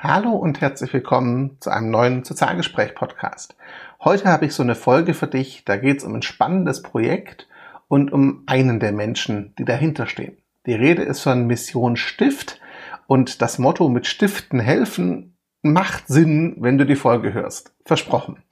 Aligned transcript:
Hallo 0.00 0.30
und 0.30 0.60
herzlich 0.60 0.92
willkommen 0.92 1.56
zu 1.58 1.70
einem 1.70 1.90
neuen 1.90 2.22
Sozialgespräch-Podcast. 2.22 3.56
Heute 3.98 4.26
habe 4.26 4.46
ich 4.46 4.54
so 4.54 4.62
eine 4.62 4.76
Folge 4.76 5.12
für 5.12 5.26
dich, 5.26 5.64
da 5.64 5.76
geht 5.76 5.98
es 5.98 6.04
um 6.04 6.14
ein 6.14 6.22
spannendes 6.22 6.82
Projekt 6.82 7.48
und 7.88 8.12
um 8.12 8.44
einen 8.46 8.78
der 8.78 8.92
Menschen, 8.92 9.56
die 9.58 9.64
dahinter 9.64 10.06
stehen. 10.06 10.36
Die 10.66 10.74
Rede 10.74 11.02
ist 11.02 11.22
von 11.22 11.48
Mission 11.48 11.96
Stift 11.96 12.60
und 13.08 13.42
das 13.42 13.58
Motto 13.58 13.88
mit 13.88 14.06
Stiften 14.06 14.60
helfen 14.60 15.36
macht 15.62 16.06
Sinn, 16.06 16.54
wenn 16.60 16.78
du 16.78 16.86
die 16.86 16.94
Folge 16.94 17.32
hörst. 17.32 17.74
Versprochen. 17.84 18.44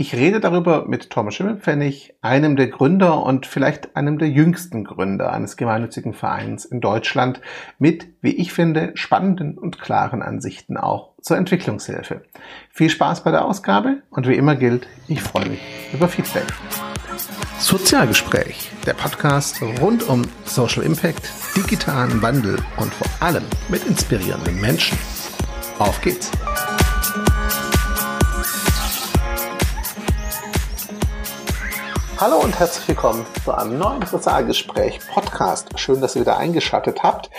Ich 0.00 0.14
rede 0.14 0.40
darüber 0.40 0.86
mit 0.88 1.10
Thomas 1.10 1.34
Schimmelpfennig, 1.34 2.14
einem 2.22 2.56
der 2.56 2.68
Gründer 2.68 3.22
und 3.22 3.44
vielleicht 3.44 3.96
einem 3.96 4.16
der 4.16 4.30
jüngsten 4.30 4.82
Gründer 4.82 5.30
eines 5.30 5.58
gemeinnützigen 5.58 6.14
Vereins 6.14 6.64
in 6.64 6.80
Deutschland 6.80 7.42
mit, 7.78 8.06
wie 8.22 8.34
ich 8.34 8.54
finde, 8.54 8.92
spannenden 8.94 9.58
und 9.58 9.78
klaren 9.78 10.22
Ansichten 10.22 10.78
auch 10.78 11.10
zur 11.20 11.36
Entwicklungshilfe. 11.36 12.22
Viel 12.70 12.88
Spaß 12.88 13.24
bei 13.24 13.30
der 13.30 13.44
Ausgabe 13.44 13.98
und 14.08 14.26
wie 14.26 14.36
immer 14.36 14.56
gilt, 14.56 14.88
ich 15.06 15.20
freue 15.20 15.50
mich 15.50 15.60
über 15.92 16.08
Feedback. 16.08 16.46
Sozialgespräch, 17.58 18.70
der 18.86 18.94
Podcast 18.94 19.60
rund 19.82 20.08
um 20.08 20.22
Social 20.46 20.82
Impact, 20.82 21.30
digitalen 21.54 22.22
Wandel 22.22 22.56
und 22.78 22.94
vor 22.94 23.08
allem 23.20 23.44
mit 23.68 23.84
inspirierenden 23.84 24.62
Menschen. 24.62 24.96
Auf 25.78 26.00
geht's! 26.00 26.30
Hallo 32.20 32.36
und 32.36 32.60
herzlich 32.60 32.86
willkommen 32.86 33.24
zu 33.42 33.50
einem 33.56 33.78
neuen 33.78 34.04
Sozialgespräch 34.04 35.00
Podcast. 35.08 35.80
Schön, 35.80 36.02
dass 36.02 36.14
ihr 36.14 36.20
wieder 36.20 36.36
eingeschaltet 36.36 37.02
habt. 37.02 37.30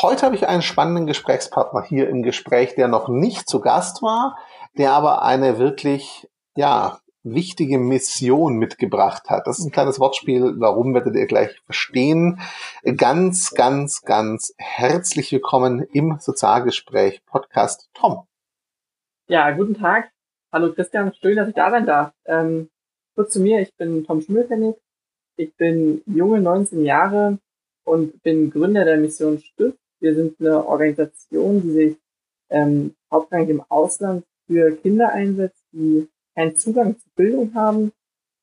Heute 0.00 0.24
habe 0.24 0.34
ich 0.34 0.48
einen 0.48 0.62
spannenden 0.62 1.06
Gesprächspartner 1.06 1.82
hier 1.82 2.08
im 2.08 2.22
Gespräch, 2.22 2.74
der 2.74 2.88
noch 2.88 3.10
nicht 3.10 3.50
zu 3.50 3.60
Gast 3.60 4.00
war, 4.00 4.38
der 4.78 4.92
aber 4.92 5.20
eine 5.20 5.58
wirklich, 5.58 6.26
ja, 6.56 7.00
wichtige 7.22 7.78
Mission 7.78 8.54
mitgebracht 8.56 9.28
hat. 9.28 9.46
Das 9.46 9.58
ist 9.58 9.66
ein 9.66 9.72
kleines 9.72 10.00
Wortspiel. 10.00 10.54
Warum 10.56 10.94
werdet 10.94 11.16
ihr 11.16 11.26
gleich 11.26 11.60
verstehen? 11.66 12.40
Ganz, 12.96 13.50
ganz, 13.50 14.00
ganz 14.00 14.54
herzlich 14.56 15.30
willkommen 15.32 15.82
im 15.92 16.16
Sozialgespräch 16.18 17.26
Podcast 17.26 17.90
Tom. 17.92 18.26
Ja, 19.28 19.50
guten 19.50 19.74
Tag. 19.74 20.10
Hallo 20.50 20.72
Christian, 20.72 21.12
schön, 21.20 21.36
dass 21.36 21.48
ich 21.48 21.54
da 21.54 21.70
sein 21.70 21.84
darf. 21.84 22.14
Ähm 22.24 22.70
Kurz 23.20 23.34
zu 23.34 23.40
mir, 23.40 23.60
ich 23.60 23.76
bin 23.76 24.02
Tom 24.06 24.22
Schimmelfennig. 24.22 24.76
Ich 25.36 25.54
bin 25.54 26.00
junge 26.06 26.40
19 26.40 26.86
Jahre 26.86 27.36
und 27.84 28.22
bin 28.22 28.50
Gründer 28.50 28.86
der 28.86 28.96
Mission 28.96 29.38
Stift. 29.40 29.76
Wir 30.00 30.14
sind 30.14 30.40
eine 30.40 30.66
Organisation, 30.66 31.60
die 31.60 31.70
sich 31.70 31.96
ähm, 32.48 32.96
hauptsächlich 33.10 33.50
im 33.50 33.62
Ausland 33.68 34.24
für 34.46 34.74
Kinder 34.74 35.10
einsetzt, 35.10 35.62
die 35.70 36.08
keinen 36.34 36.56
Zugang 36.56 36.98
zu 36.98 37.10
Bildung 37.14 37.54
haben. 37.54 37.92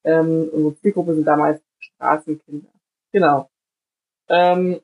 Ähm, 0.04 0.48
unsere 0.52 0.76
Zielgruppe 0.76 1.16
sind 1.16 1.26
damals 1.26 1.60
Straßenkinder. 1.80 2.70
Genau. 3.12 3.50
Ähm, 4.30 4.80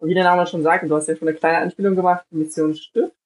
wie 0.00 0.12
der 0.12 0.24
Name 0.24 0.46
schon 0.46 0.62
sagt, 0.62 0.84
du 0.84 0.94
hast 0.94 1.08
ja 1.08 1.16
schon 1.16 1.28
eine 1.28 1.38
kleine 1.38 1.60
Anspielung 1.60 1.96
gemacht, 1.96 2.26
Mission 2.28 2.74
Stift. 2.74 3.16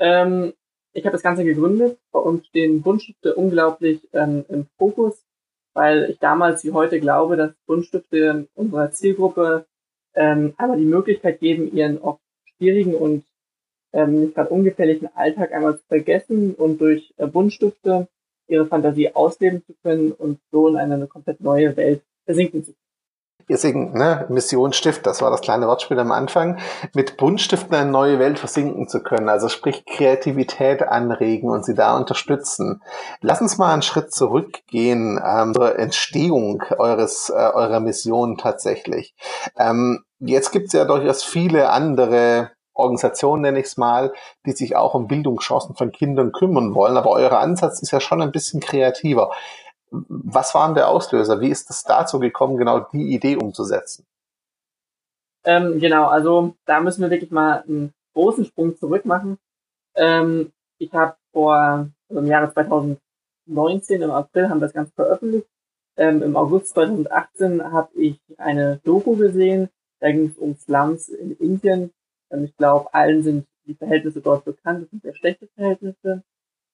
Ähm, 0.00 0.52
ich 0.92 1.04
habe 1.04 1.12
das 1.12 1.22
Ganze 1.22 1.44
gegründet. 1.44 1.98
Uns 2.12 2.46
stehen 2.46 2.82
Buntstifte 2.82 3.34
unglaublich 3.34 4.00
ähm, 4.12 4.44
im 4.48 4.66
Fokus, 4.78 5.24
weil 5.74 6.10
ich 6.10 6.18
damals 6.18 6.64
wie 6.64 6.72
heute 6.72 7.00
glaube, 7.00 7.36
dass 7.36 7.52
Buntstifte 7.66 8.48
unserer 8.54 8.90
Zielgruppe 8.90 9.66
ähm, 10.14 10.54
einmal 10.58 10.78
die 10.78 10.84
Möglichkeit 10.84 11.40
geben, 11.40 11.72
ihren 11.74 11.98
oft 11.98 12.20
schwierigen 12.56 12.94
und 12.94 13.24
ähm, 13.92 14.20
nicht 14.22 14.34
gerade 14.34 14.50
ungefährlichen 14.50 15.08
Alltag 15.14 15.52
einmal 15.52 15.76
zu 15.78 15.84
vergessen 15.86 16.54
und 16.54 16.80
durch 16.80 17.14
äh, 17.16 17.26
Buntstifte 17.26 18.08
ihre 18.48 18.66
Fantasie 18.66 19.14
ausleben 19.14 19.64
zu 19.64 19.74
können 19.82 20.12
und 20.12 20.40
so 20.50 20.68
in 20.68 20.76
eine, 20.76 20.94
eine 20.94 21.06
komplett 21.06 21.40
neue 21.40 21.76
Welt 21.76 22.02
versinken 22.24 22.64
zu 22.64 22.72
können. 22.72 22.89
Deswegen, 23.50 23.92
ne, 23.94 24.26
Mission 24.28 24.70
das 25.02 25.20
war 25.20 25.30
das 25.30 25.40
kleine 25.40 25.66
Wortspiel 25.66 25.98
am 25.98 26.12
Anfang, 26.12 26.58
mit 26.94 27.16
Buntstiften 27.16 27.74
eine 27.74 27.90
neue 27.90 28.20
Welt 28.20 28.38
versinken 28.38 28.88
zu 28.88 29.02
können, 29.02 29.28
also 29.28 29.48
sprich 29.48 29.84
Kreativität 29.84 30.82
anregen 30.82 31.50
und 31.50 31.64
sie 31.64 31.74
da 31.74 31.96
unterstützen. 31.96 32.80
Lass 33.20 33.40
uns 33.40 33.58
mal 33.58 33.72
einen 33.72 33.82
Schritt 33.82 34.12
zurückgehen 34.12 35.20
ähm, 35.24 35.52
zur 35.54 35.76
Entstehung 35.78 36.62
eures, 36.78 37.30
äh, 37.30 37.32
eurer 37.32 37.80
Mission 37.80 38.38
tatsächlich. 38.38 39.16
Ähm, 39.58 40.04
jetzt 40.20 40.52
gibt 40.52 40.68
es 40.68 40.72
ja 40.72 40.84
durchaus 40.84 41.24
viele 41.24 41.70
andere 41.70 42.52
Organisationen, 42.72 43.42
nenne 43.42 43.58
ich 43.58 43.66
es 43.66 43.76
mal, 43.76 44.12
die 44.46 44.52
sich 44.52 44.76
auch 44.76 44.94
um 44.94 45.08
Bildungschancen 45.08 45.74
von 45.74 45.90
Kindern 45.90 46.30
kümmern 46.32 46.74
wollen, 46.74 46.96
aber 46.96 47.10
euer 47.10 47.32
Ansatz 47.32 47.82
ist 47.82 47.90
ja 47.90 48.00
schon 48.00 48.22
ein 48.22 48.32
bisschen 48.32 48.60
kreativer. 48.60 49.30
Was 49.90 50.54
war 50.54 50.66
denn 50.66 50.76
der 50.76 50.88
Auslöser? 50.88 51.40
Wie 51.40 51.48
ist 51.50 51.68
es 51.70 51.82
dazu 51.82 52.18
gekommen, 52.20 52.56
genau 52.56 52.80
die 52.92 53.14
Idee 53.14 53.36
umzusetzen? 53.36 54.06
Ähm, 55.44 55.80
genau, 55.80 56.06
also 56.06 56.54
da 56.66 56.80
müssen 56.80 57.02
wir 57.02 57.10
wirklich 57.10 57.30
mal 57.30 57.62
einen 57.62 57.94
großen 58.14 58.44
Sprung 58.44 58.76
zurück 58.76 59.04
machen. 59.04 59.38
Ähm, 59.94 60.52
ich 60.78 60.92
habe 60.92 61.16
vor, 61.32 61.88
also 62.08 62.20
im 62.20 62.26
Jahre 62.26 62.52
2019, 62.52 64.02
im 64.02 64.10
April, 64.10 64.48
haben 64.48 64.58
wir 64.58 64.66
das 64.66 64.74
Ganze 64.74 64.92
veröffentlicht. 64.92 65.48
Ähm, 65.96 66.22
Im 66.22 66.36
August 66.36 66.68
2018 66.68 67.72
habe 67.72 67.90
ich 67.94 68.20
eine 68.38 68.80
Doku 68.84 69.16
gesehen. 69.16 69.68
Da 70.00 70.10
ging 70.10 70.28
es 70.28 70.38
um 70.38 70.56
Slums 70.56 71.08
in 71.08 71.36
Indien. 71.36 71.92
Ähm, 72.30 72.44
ich 72.44 72.56
glaube, 72.56 72.92
allen 72.94 73.22
sind 73.22 73.46
die 73.66 73.74
Verhältnisse 73.74 74.20
dort 74.20 74.44
bekannt. 74.44 74.84
Das 74.84 74.90
sind 74.90 75.02
sehr 75.02 75.14
schlechte 75.14 75.48
Verhältnisse. 75.48 76.22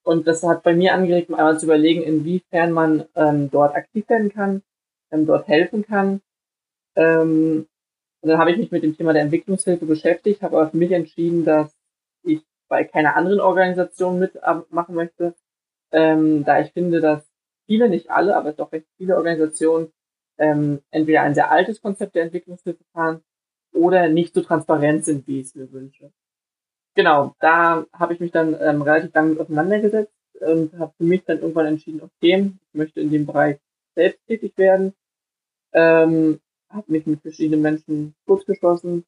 Und 0.07 0.29
das 0.29 0.45
hat 0.45 0.63
bei 0.63 0.73
mir 0.73 0.95
angeregt, 0.95 1.31
einmal 1.31 1.59
zu 1.59 1.67
überlegen, 1.67 2.01
inwiefern 2.01 2.71
man 2.71 3.07
ähm, 3.17 3.51
dort 3.51 3.75
aktiv 3.75 4.09
werden 4.09 4.33
kann, 4.33 4.63
ähm, 5.11 5.27
dort 5.27 5.49
helfen 5.49 5.85
kann. 5.85 6.21
Ähm, 6.95 7.67
und 8.21 8.29
dann 8.31 8.39
habe 8.39 8.53
ich 8.53 8.57
mich 8.57 8.71
mit 8.71 8.85
dem 8.85 8.97
Thema 8.97 9.15
der 9.15 9.23
Entwicklungshilfe 9.23 9.85
beschäftigt, 9.85 10.43
habe 10.43 10.59
aber 10.59 10.71
für 10.71 10.77
mich 10.77 10.93
entschieden, 10.93 11.45
dass 11.45 11.77
ich 12.23 12.41
bei 12.69 12.85
keiner 12.85 13.17
anderen 13.17 13.41
Organisation 13.41 14.21
mitmachen 14.21 14.95
möchte, 14.95 15.35
ähm, 15.91 16.45
da 16.45 16.61
ich 16.61 16.71
finde, 16.71 17.01
dass 17.01 17.29
viele, 17.67 17.89
nicht 17.89 18.09
alle, 18.09 18.37
aber 18.37 18.53
doch 18.53 18.71
recht 18.71 18.87
viele 18.99 19.17
Organisationen 19.17 19.93
ähm, 20.39 20.83
entweder 20.93 21.23
ein 21.23 21.35
sehr 21.35 21.51
altes 21.51 21.83
Konzept 21.83 22.15
der 22.15 22.23
Entwicklungshilfe 22.23 22.85
fahren 22.93 23.25
oder 23.73 24.09
nicht 24.09 24.35
so 24.35 24.41
transparent 24.41 25.05
sind, 25.05 25.27
wie 25.27 25.41
ich 25.41 25.47
es 25.47 25.57
mir 25.57 25.73
wünsche 25.73 26.13
genau, 26.97 27.37
da 27.39 27.87
habe 27.93 28.15
ich 28.15 28.21
mich 28.21 28.33
dann 28.33 28.57
ähm, 28.61 28.83
relativ 28.83 29.15
lange 29.15 29.31
mit 29.31 29.41
auseinandergesetzt 29.41 30.13
und 30.41 30.77
habe 30.79 30.93
für 30.97 31.05
mich 31.05 31.25
dann 31.25 31.39
irgendwann 31.39 31.67
entschieden, 31.67 32.03
okay, 32.03 32.53
ich 32.61 32.75
möchte 32.75 33.01
in 33.01 33.11
dem 33.11 33.27
Bereich 33.27 33.59
selbst 33.95 34.27
tätig 34.27 34.59
werden. 34.59 34.95
Ähm, 35.73 36.41
habe 36.69 36.93
mich 36.93 37.07
mit 37.07 37.21
verschiedenen 37.21 37.63
Menschen 37.63 38.15
kurzgeschlossen 38.27 39.05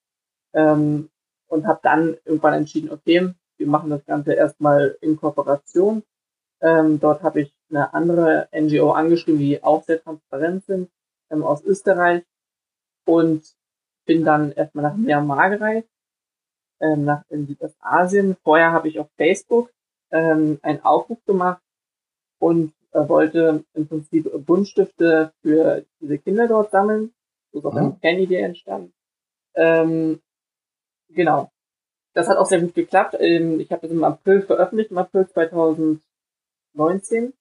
ähm, 0.54 1.10
und 1.48 1.66
habe 1.66 1.80
dann 1.82 2.16
irgendwann 2.24 2.54
entschieden, 2.54 2.90
okay, 2.90 3.34
wir 3.56 3.66
machen 3.66 3.90
das 3.90 4.04
Ganze 4.04 4.34
erstmal 4.34 4.96
in 5.00 5.16
Kooperation. 5.16 6.04
Ähm, 6.60 7.00
dort 7.00 7.22
habe 7.22 7.42
ich 7.42 7.54
eine 7.70 7.92
andere 7.94 8.48
NGO 8.52 8.92
angeschrieben, 8.92 9.40
die 9.40 9.62
auch 9.62 9.82
sehr 9.84 10.02
transparent 10.02 10.64
sind, 10.64 10.90
ähm, 11.30 11.42
aus 11.42 11.64
Österreich 11.64 12.24
und 13.04 13.44
bin 14.06 14.24
dann 14.24 14.52
erstmal 14.52 14.84
nach 14.84 14.96
Myanmar 14.96 15.50
gereist 15.50 15.88
ähm, 16.80 17.04
nach 17.04 17.24
in 17.28 17.46
Südostasien. 17.46 18.36
Vorher 18.42 18.72
habe 18.72 18.88
ich 18.88 18.98
auf 18.98 19.08
Facebook 19.16 19.70
ähm, 20.10 20.58
einen 20.62 20.84
Aufruf 20.84 21.24
gemacht 21.24 21.62
und 22.38 22.72
äh, 22.92 23.08
wollte 23.08 23.64
im 23.74 23.88
Prinzip 23.88 24.30
Buntstifte 24.46 25.32
für 25.42 25.84
diese 26.00 26.18
Kinder 26.18 26.48
dort 26.48 26.70
sammeln. 26.70 27.12
So 27.52 27.58
ist 27.58 27.64
auch 27.64 27.74
eine 27.74 27.96
Kernidee 28.00 28.40
entstanden. 28.40 28.92
Ähm, 29.54 30.20
genau. 31.08 31.50
Das 32.14 32.28
hat 32.28 32.38
auch 32.38 32.46
sehr 32.46 32.60
gut 32.60 32.74
geklappt. 32.74 33.16
Ähm, 33.18 33.60
ich 33.60 33.70
habe 33.70 33.82
das 33.82 33.90
im 33.90 34.04
April 34.04 34.42
veröffentlicht, 34.42 34.90
im 34.90 34.98
April 34.98 35.28
2019. 35.28 37.32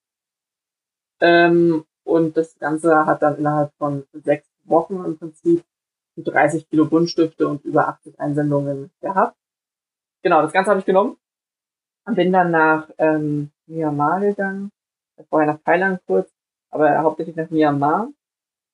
Ähm, 1.19 1.86
und 2.04 2.38
das 2.38 2.57
Ganze 2.57 3.06
hat 3.06 3.22
dann 3.22 3.38
innerhalb 3.38 3.74
von 3.78 4.06
sechs 4.13 4.48
Wochen 4.63 5.04
im 5.04 5.18
Prinzip 5.18 5.63
30 6.24 6.69
Kilo 6.69 6.86
Buntstifte 6.86 7.48
und 7.48 7.64
über 7.66 7.88
80 7.88 8.19
Einsendungen 8.19 8.92
gehabt. 9.02 9.36
Genau, 10.24 10.42
das 10.42 10.54
Ganze 10.54 10.72
habe 10.72 10.80
ich 10.80 10.86
genommen 10.86 11.18
und 12.06 12.16
bin 12.16 12.31
dann 12.31 12.52
nach 12.52 12.90
ähm, 12.98 13.52
Myanmar 13.68 14.19
gegangen, 14.19 14.72
vorher 15.30 15.54
nach 15.54 15.60
Thailand 15.64 16.00
kurz, 16.06 16.30
aber 16.69 16.98
hauptsächlich 17.00 17.36
nach 17.36 17.50
Myanmar 17.50 18.10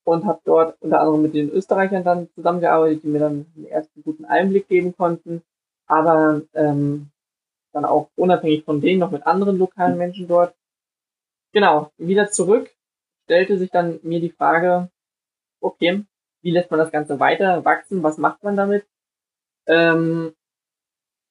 und 0.06 0.26
habe 0.26 0.42
dort 0.46 0.82
unter 0.82 1.00
anderem 1.00 1.22
mit 1.22 1.34
den 1.34 1.50
Österreichern 1.50 2.04
dann 2.04 2.30
zusammengearbeitet, 2.36 3.04
die 3.04 3.08
mir 3.08 3.20
dann 3.20 3.46
einen 3.56 3.68
ersten 3.68 4.04
guten 4.04 4.26
Einblick 4.26 4.68
geben 4.68 4.96
konnten, 4.96 5.42
aber 5.88 6.42
ähm, 6.54 7.10
dann 7.72 7.86
auch 7.86 8.10
unabhängig 8.16 8.64
von 8.64 8.82
denen 8.82 9.00
noch 9.00 9.12
mit 9.12 9.26
anderen 9.26 9.58
lokalen 9.58 9.98
Menschen 9.98 10.28
dort. 10.28 10.56
Genau, 11.52 11.92
wieder 11.98 12.30
zurück 12.30 12.70
stellte 13.26 13.58
sich 13.58 13.70
dann 13.70 14.00
mir 14.04 14.20
die 14.20 14.32
Frage, 14.32 14.90
okay, 15.62 16.04
wie 16.44 16.52
lässt 16.52 16.70
man 16.72 16.80
das 16.80 16.92
Ganze 16.92 17.20
weiter 17.20 17.66
wachsen, 17.66 18.04
was 18.04 18.18
macht 18.18 18.44
man 18.44 18.56
damit? 18.56 18.86
Ähm, 19.68 20.36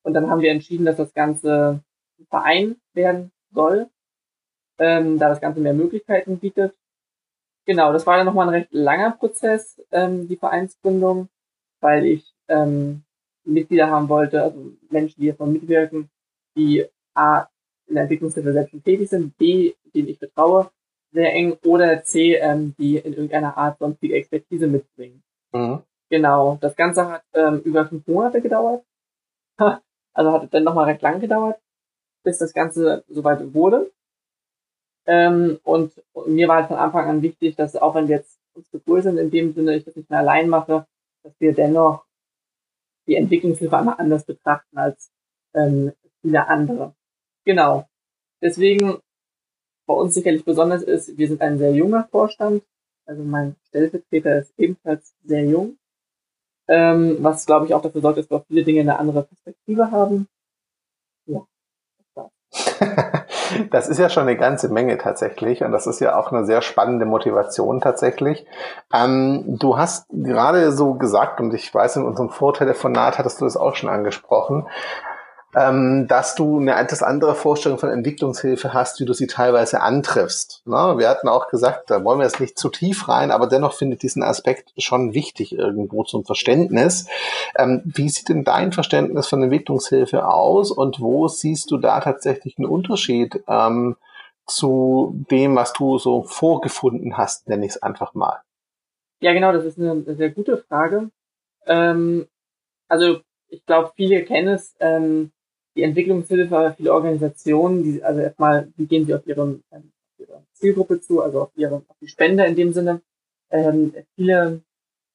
Und 0.04 0.14
dann 0.14 0.28
haben 0.30 0.40
wir 0.40 0.50
entschieden, 0.50 0.84
dass 0.84 0.96
das 0.96 1.14
Ganze 1.14 1.82
ein 2.18 2.26
Verein 2.26 2.76
werden 2.92 3.30
soll, 3.52 3.88
ähm, 4.78 5.18
da 5.18 5.28
das 5.28 5.40
Ganze 5.40 5.60
mehr 5.60 5.74
Möglichkeiten 5.74 6.38
bietet. 6.38 6.74
Genau, 7.66 7.92
das 7.92 8.06
war 8.06 8.16
dann 8.16 8.26
nochmal 8.26 8.48
ein 8.48 8.54
recht 8.54 8.72
langer 8.72 9.12
Prozess, 9.12 9.80
ähm, 9.92 10.26
die 10.28 10.36
Vereinsgründung, 10.36 11.28
weil 11.80 12.06
ich 12.06 12.34
ähm, 12.48 13.04
Mitglieder 13.44 13.88
haben 13.88 14.08
wollte, 14.08 14.42
also 14.42 14.72
Menschen, 14.90 15.20
die 15.20 15.28
davon 15.28 15.52
mitwirken, 15.52 16.10
die 16.56 16.86
A, 17.14 17.46
in 17.86 17.94
der 17.94 18.04
Entwicklungshilfe 18.04 18.52
selbst 18.52 18.84
tätig 18.84 19.08
sind, 19.08 19.36
B, 19.36 19.74
denen 19.94 20.08
ich 20.08 20.18
vertraue, 20.18 20.70
sehr 21.12 21.32
eng, 21.34 21.58
oder 21.64 22.02
C, 22.02 22.34
ähm, 22.34 22.74
die 22.78 22.96
in 22.96 23.12
irgendeiner 23.12 23.56
Art 23.56 23.78
sonstige 23.78 24.14
Expertise 24.14 24.66
mitbringen. 24.66 25.22
Mhm. 25.52 25.82
Genau, 26.08 26.58
das 26.60 26.76
Ganze 26.76 27.08
hat 27.08 27.22
ähm, 27.34 27.60
über 27.60 27.86
fünf 27.86 28.06
Monate 28.06 28.40
gedauert. 28.40 28.84
also 29.56 30.32
hat 30.32 30.52
dann 30.52 30.64
nochmal 30.64 30.86
recht 30.86 31.02
lang 31.02 31.20
gedauert, 31.20 31.58
bis 32.22 32.38
das 32.38 32.52
Ganze 32.52 33.04
soweit 33.08 33.54
wurde. 33.54 33.90
Ähm, 35.06 35.58
und 35.64 35.92
mir 36.26 36.48
war 36.48 36.56
halt 36.56 36.68
von 36.68 36.76
Anfang 36.76 37.08
an 37.08 37.22
wichtig, 37.22 37.56
dass 37.56 37.76
auch 37.76 37.94
wenn 37.94 38.08
wir 38.08 38.16
jetzt 38.16 38.38
uns 38.54 38.70
zu 38.70 38.80
cool 38.86 39.02
sind, 39.02 39.18
in 39.18 39.30
dem 39.30 39.52
Sinne, 39.52 39.76
ich 39.76 39.84
das 39.84 39.96
nicht 39.96 40.10
mehr 40.10 40.20
allein 40.20 40.48
mache, 40.48 40.86
dass 41.22 41.32
wir 41.40 41.54
dennoch 41.54 42.04
die 43.06 43.16
Entwicklungshilfe 43.16 43.76
einmal 43.76 43.96
anders 43.98 44.24
betrachten 44.24 44.78
als 44.78 45.10
ähm, 45.54 45.92
viele 46.20 46.46
andere. 46.46 46.94
Genau. 47.44 47.88
Deswegen 48.40 48.98
bei 49.86 49.94
uns 49.94 50.14
sicherlich 50.14 50.44
besonders 50.44 50.82
ist, 50.82 51.16
wir 51.16 51.28
sind 51.28 51.40
ein 51.40 51.58
sehr 51.58 51.72
junger 51.72 52.08
Vorstand. 52.10 52.62
Also 53.06 53.22
mein 53.22 53.56
Stellvertreter 53.68 54.38
ist 54.38 54.52
ebenfalls 54.58 55.14
sehr 55.24 55.44
jung. 55.44 55.76
Ähm, 56.68 57.18
was 57.20 57.46
glaube 57.46 57.66
ich 57.66 57.74
auch 57.74 57.82
dafür 57.82 58.00
sorgt, 58.00 58.18
dass 58.18 58.30
wir 58.30 58.36
auch 58.38 58.46
viele 58.46 58.62
Dinge 58.62 58.80
eine 58.82 58.98
andere 58.98 59.24
Perspektive 59.24 59.90
haben. 59.90 60.28
Ja. 61.26 61.44
Das 63.70 63.88
ist 63.88 63.98
ja 63.98 64.08
schon 64.08 64.22
eine 64.22 64.36
ganze 64.36 64.68
Menge 64.68 64.96
tatsächlich 64.98 65.62
und 65.62 65.72
das 65.72 65.86
ist 65.86 66.00
ja 66.00 66.18
auch 66.18 66.32
eine 66.32 66.46
sehr 66.46 66.62
spannende 66.62 67.04
Motivation 67.04 67.80
tatsächlich. 67.80 68.46
Ähm, 68.92 69.58
du 69.58 69.76
hast 69.76 70.06
gerade 70.10 70.72
so 70.72 70.94
gesagt 70.94 71.40
und 71.40 71.52
ich 71.52 71.72
weiß 71.72 71.96
in 71.96 72.04
unserem 72.04 72.30
Vortelefonat 72.30 73.18
hattest 73.18 73.40
du 73.40 73.44
das 73.44 73.56
auch 73.56 73.74
schon 73.74 73.90
angesprochen, 73.90 74.66
ähm, 75.54 76.06
dass 76.08 76.34
du 76.34 76.58
eine 76.58 76.76
etwas 76.76 77.02
andere 77.02 77.34
Vorstellung 77.34 77.78
von 77.78 77.90
Entwicklungshilfe 77.90 78.72
hast, 78.72 79.00
wie 79.00 79.04
du 79.04 79.12
sie 79.12 79.26
teilweise 79.26 79.82
antriffst. 79.82 80.62
Ne? 80.64 80.94
Wir 80.96 81.08
hatten 81.08 81.28
auch 81.28 81.48
gesagt, 81.48 81.90
da 81.90 82.02
wollen 82.04 82.18
wir 82.18 82.24
jetzt 82.24 82.40
nicht 82.40 82.58
zu 82.58 82.70
tief 82.70 83.08
rein, 83.08 83.30
aber 83.30 83.46
dennoch 83.46 83.74
finde 83.74 83.94
ich 83.94 84.00
diesen 84.00 84.22
Aspekt 84.22 84.72
schon 84.78 85.12
wichtig 85.12 85.52
irgendwo 85.52 86.04
zum 86.04 86.24
Verständnis. 86.24 87.06
Ähm, 87.56 87.82
wie 87.84 88.08
sieht 88.08 88.30
denn 88.30 88.44
dein 88.44 88.72
Verständnis 88.72 89.28
von 89.28 89.42
Entwicklungshilfe 89.42 90.26
aus 90.26 90.70
und 90.70 91.00
wo 91.00 91.28
siehst 91.28 91.70
du 91.70 91.76
da 91.76 92.00
tatsächlich 92.00 92.56
einen 92.56 92.68
Unterschied 92.68 93.42
ähm, 93.46 93.96
zu 94.46 95.14
dem, 95.30 95.54
was 95.54 95.74
du 95.74 95.98
so 95.98 96.22
vorgefunden 96.22 97.18
hast, 97.18 97.48
nenne 97.48 97.66
ich 97.66 97.72
es 97.72 97.82
einfach 97.82 98.14
mal? 98.14 98.40
Ja, 99.20 99.34
genau, 99.34 99.52
das 99.52 99.64
ist 99.64 99.78
eine 99.78 100.02
sehr 100.16 100.30
gute 100.30 100.56
Frage. 100.56 101.10
Ähm, 101.66 102.26
also 102.88 103.20
ich 103.48 103.64
glaube, 103.66 103.92
viele 103.94 104.24
kennen 104.24 104.48
es. 104.48 104.74
Ähm, 104.80 105.30
die 105.76 105.82
Entwicklungshilfe, 105.82 106.74
viele 106.76 106.92
Organisationen, 106.92 107.82
die, 107.82 108.02
also 108.02 108.20
erstmal, 108.20 108.72
wie 108.76 108.86
gehen 108.86 109.06
sie 109.06 109.14
auf 109.14 109.26
ihre, 109.26 109.60
ähm, 109.70 109.92
ihre 110.18 110.44
Zielgruppe 110.52 111.00
zu, 111.00 111.22
also 111.22 111.42
auf 111.42 111.50
ihre, 111.56 111.76
auf 111.76 111.96
die 112.00 112.08
Spender 112.08 112.46
in 112.46 112.56
dem 112.56 112.72
Sinne. 112.72 113.00
Ähm, 113.50 113.94
viele 114.14 114.62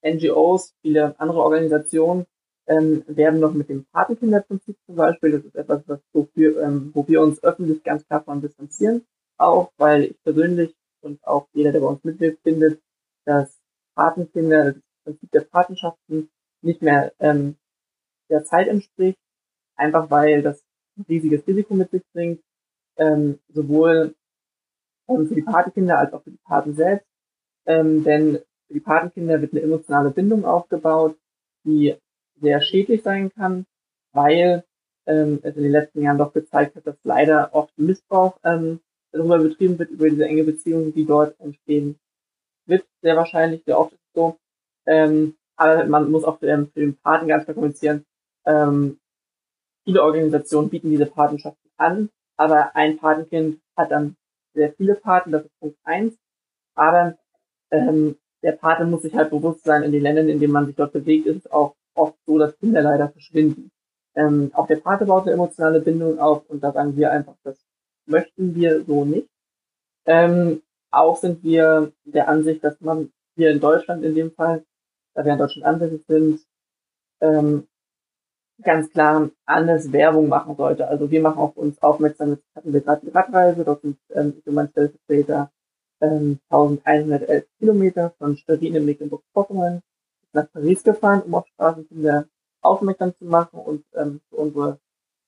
NGOs, 0.04 0.74
viele 0.82 1.20
andere 1.20 1.42
Organisationen 1.42 2.26
ähm, 2.68 3.04
werden 3.08 3.40
noch 3.40 3.54
mit 3.54 3.70
dem 3.70 3.86
Patenkinderprinzip 3.86 4.78
zum 4.86 4.96
Beispiel, 4.96 5.32
das 5.32 5.46
ist 5.46 5.56
etwas, 5.56 5.84
was 5.88 6.00
wofür, 6.14 6.62
ähm, 6.62 6.92
wo 6.94 7.08
wir 7.08 7.22
uns 7.22 7.44
öffentlich 7.44 7.84
ganz 7.84 8.06
klar 8.06 8.24
von 8.24 8.42
distanzieren, 8.42 9.06
auch 9.38 9.72
weil 9.78 10.04
ich 10.04 10.24
persönlich 10.24 10.76
und 11.02 11.24
auch 11.26 11.48
jeder, 11.54 11.72
der 11.72 11.80
bei 11.80 11.88
uns 11.88 12.04
mitwirkt, 12.04 12.42
findet, 12.44 12.82
dass 13.26 13.58
Patenkinder, 13.96 14.74
das 14.74 14.84
Prinzip 15.04 15.32
der 15.32 15.42
Patenschaften 15.42 16.30
nicht 16.62 16.82
mehr 16.82 17.14
ähm, 17.20 17.56
der 18.30 18.44
Zeit 18.44 18.68
entspricht 18.68 19.20
einfach 19.78 20.10
weil 20.10 20.42
das 20.42 20.64
riesiges 21.08 21.46
Risiko 21.48 21.74
mit 21.74 21.92
sich 21.92 22.04
bringt, 22.14 22.42
ähm, 22.98 23.40
sowohl 23.50 24.16
ähm, 25.08 25.28
für 25.28 25.36
die 25.36 25.44
Patenkinder 25.44 26.00
als 26.00 26.14
auch 26.14 26.24
für 26.24 26.32
die 26.32 26.40
Paten 26.44 26.74
selbst. 26.74 27.08
Ähm, 27.66 28.04
denn 28.04 28.40
für 28.68 28.74
die 28.74 28.80
Patenkinder 28.80 29.42
wird 29.42 29.54
eine 29.54 29.62
emotionale 29.62 30.12
Bindung 30.12 30.46
aufgebaut, 30.46 31.18
die 31.64 31.96
sehr 32.40 32.62
schädlich 32.62 33.04
sein 33.04 33.32
kann, 33.34 33.66
weil 34.14 34.64
ähm, 35.06 35.40
es 35.44 35.56
in 35.56 35.64
den 35.64 35.72
letzten 35.72 36.02
Jahren 36.02 36.18
doch 36.18 36.34
gezeigt 36.34 36.76
hat, 36.76 36.86
dass 36.86 36.98
leider 37.04 37.54
oft 37.54 37.78
Missbrauch 37.78 38.40
ähm, 38.44 38.80
darüber 39.12 39.40
betrieben 39.40 39.80
wird, 39.80 39.92
über 39.92 40.10
diese 40.10 40.26
enge 40.26 40.44
Beziehung, 40.44 40.94
die 40.94 41.06
dort 41.06 41.40
entstehen 41.40 41.98
wird, 42.66 42.86
sehr 43.02 43.16
wahrscheinlich, 43.16 43.64
sehr 43.64 43.80
oft 43.80 43.94
ist 43.94 44.14
so. 44.14 44.38
Ähm, 44.86 45.36
aber 45.56 45.86
man 45.86 46.12
muss 46.12 46.24
auch 46.24 46.40
für, 46.40 46.48
ähm, 46.48 46.70
für 46.72 46.82
den 46.82 46.98
Paten 46.98 47.28
ganz 47.28 47.46
klar 47.46 47.56
kommunizieren, 47.56 48.06
ähm, 48.46 49.00
Viele 49.88 50.04
Organisationen 50.04 50.70
bieten 50.70 50.90
diese 50.90 51.06
Patenschaften 51.06 51.72
an, 51.78 52.10
aber 52.36 52.76
ein 52.76 52.98
Patenkind 52.98 53.62
hat 53.78 53.92
dann 53.92 54.18
sehr 54.54 54.74
viele 54.74 54.96
Paten, 54.96 55.32
das 55.32 55.46
ist 55.46 55.60
Punkt 55.62 55.78
eins. 55.86 56.14
Aber 56.76 57.16
ähm, 57.72 58.18
der 58.44 58.52
Pate 58.52 58.84
muss 58.84 59.04
sich 59.04 59.16
halt 59.16 59.30
bewusst 59.30 59.64
sein, 59.64 59.84
in 59.84 59.94
den 59.94 60.02
Ländern, 60.02 60.28
in 60.28 60.42
denen 60.42 60.52
man 60.52 60.66
sich 60.66 60.76
dort 60.76 60.92
bewegt, 60.92 61.26
ist 61.26 61.46
es 61.46 61.52
auch 61.52 61.78
oft 61.96 62.18
so, 62.26 62.38
dass 62.38 62.58
Kinder 62.58 62.82
leider 62.82 63.08
verschwinden. 63.08 63.72
Ähm, 64.14 64.52
auch 64.56 64.68
der 64.68 64.76
Pate 64.76 65.06
baut 65.06 65.24
eine 65.24 65.32
emotionale 65.32 65.80
Bindung 65.80 66.20
auf 66.20 66.50
und 66.50 66.62
da 66.62 66.74
sagen 66.74 66.98
wir 66.98 67.10
einfach, 67.14 67.36
das 67.46 67.58
möchten 68.08 68.56
wir 68.56 68.84
so 68.84 69.06
nicht. 69.06 69.30
Ähm, 70.06 70.64
auch 70.92 71.16
sind 71.16 71.46
wir 71.46 71.94
der 72.04 72.28
Ansicht, 72.28 72.62
dass 72.62 72.82
man 72.82 73.14
hier 73.38 73.52
in 73.52 73.62
Deutschland 73.62 74.04
in 74.04 74.16
dem 74.16 74.34
Fall, 74.34 74.66
da 75.14 75.24
wir 75.24 75.32
in 75.32 75.40
Deutschland 75.40 75.66
ansässig 75.66 76.06
sind, 76.08 76.42
ähm, 77.22 77.70
ganz 78.64 78.90
klar 78.92 79.30
anders 79.46 79.92
Werbung 79.92 80.28
machen 80.28 80.56
sollte. 80.56 80.88
Also 80.88 81.12
wir 81.12 81.22
machen 81.22 81.40
auf 81.40 81.58
uns 81.58 81.82
aufmerksam, 81.82 82.32
jetzt 82.32 82.46
hatten 82.56 82.74
wir 82.74 82.82
gerade 82.82 83.06
die 83.06 83.12
Radreise, 83.12 83.64
dort 83.64 83.82
sind 83.82 83.98
ähm, 84.14 84.34
ich 84.38 84.48
und 84.48 84.54
mein 84.54 84.70
Stellvertreter 84.70 85.52
ähm, 86.02 86.40
1111 86.50 87.46
Kilometer 87.60 88.14
von 88.18 88.38
Schwerin 88.38 88.76
in 88.76 88.86
Mecklenburg-Vorpommern 88.86 89.82
nach 90.34 90.52
Paris 90.52 90.84
gefahren, 90.84 91.22
um 91.24 91.36
auf 91.36 91.48
Straßenkinder 91.48 92.28
aufmerksam 92.62 93.16
zu 93.16 93.26
machen 93.26 93.60
und 93.60 93.86
ähm, 93.94 94.22
für 94.30 94.36
unsere 94.36 94.80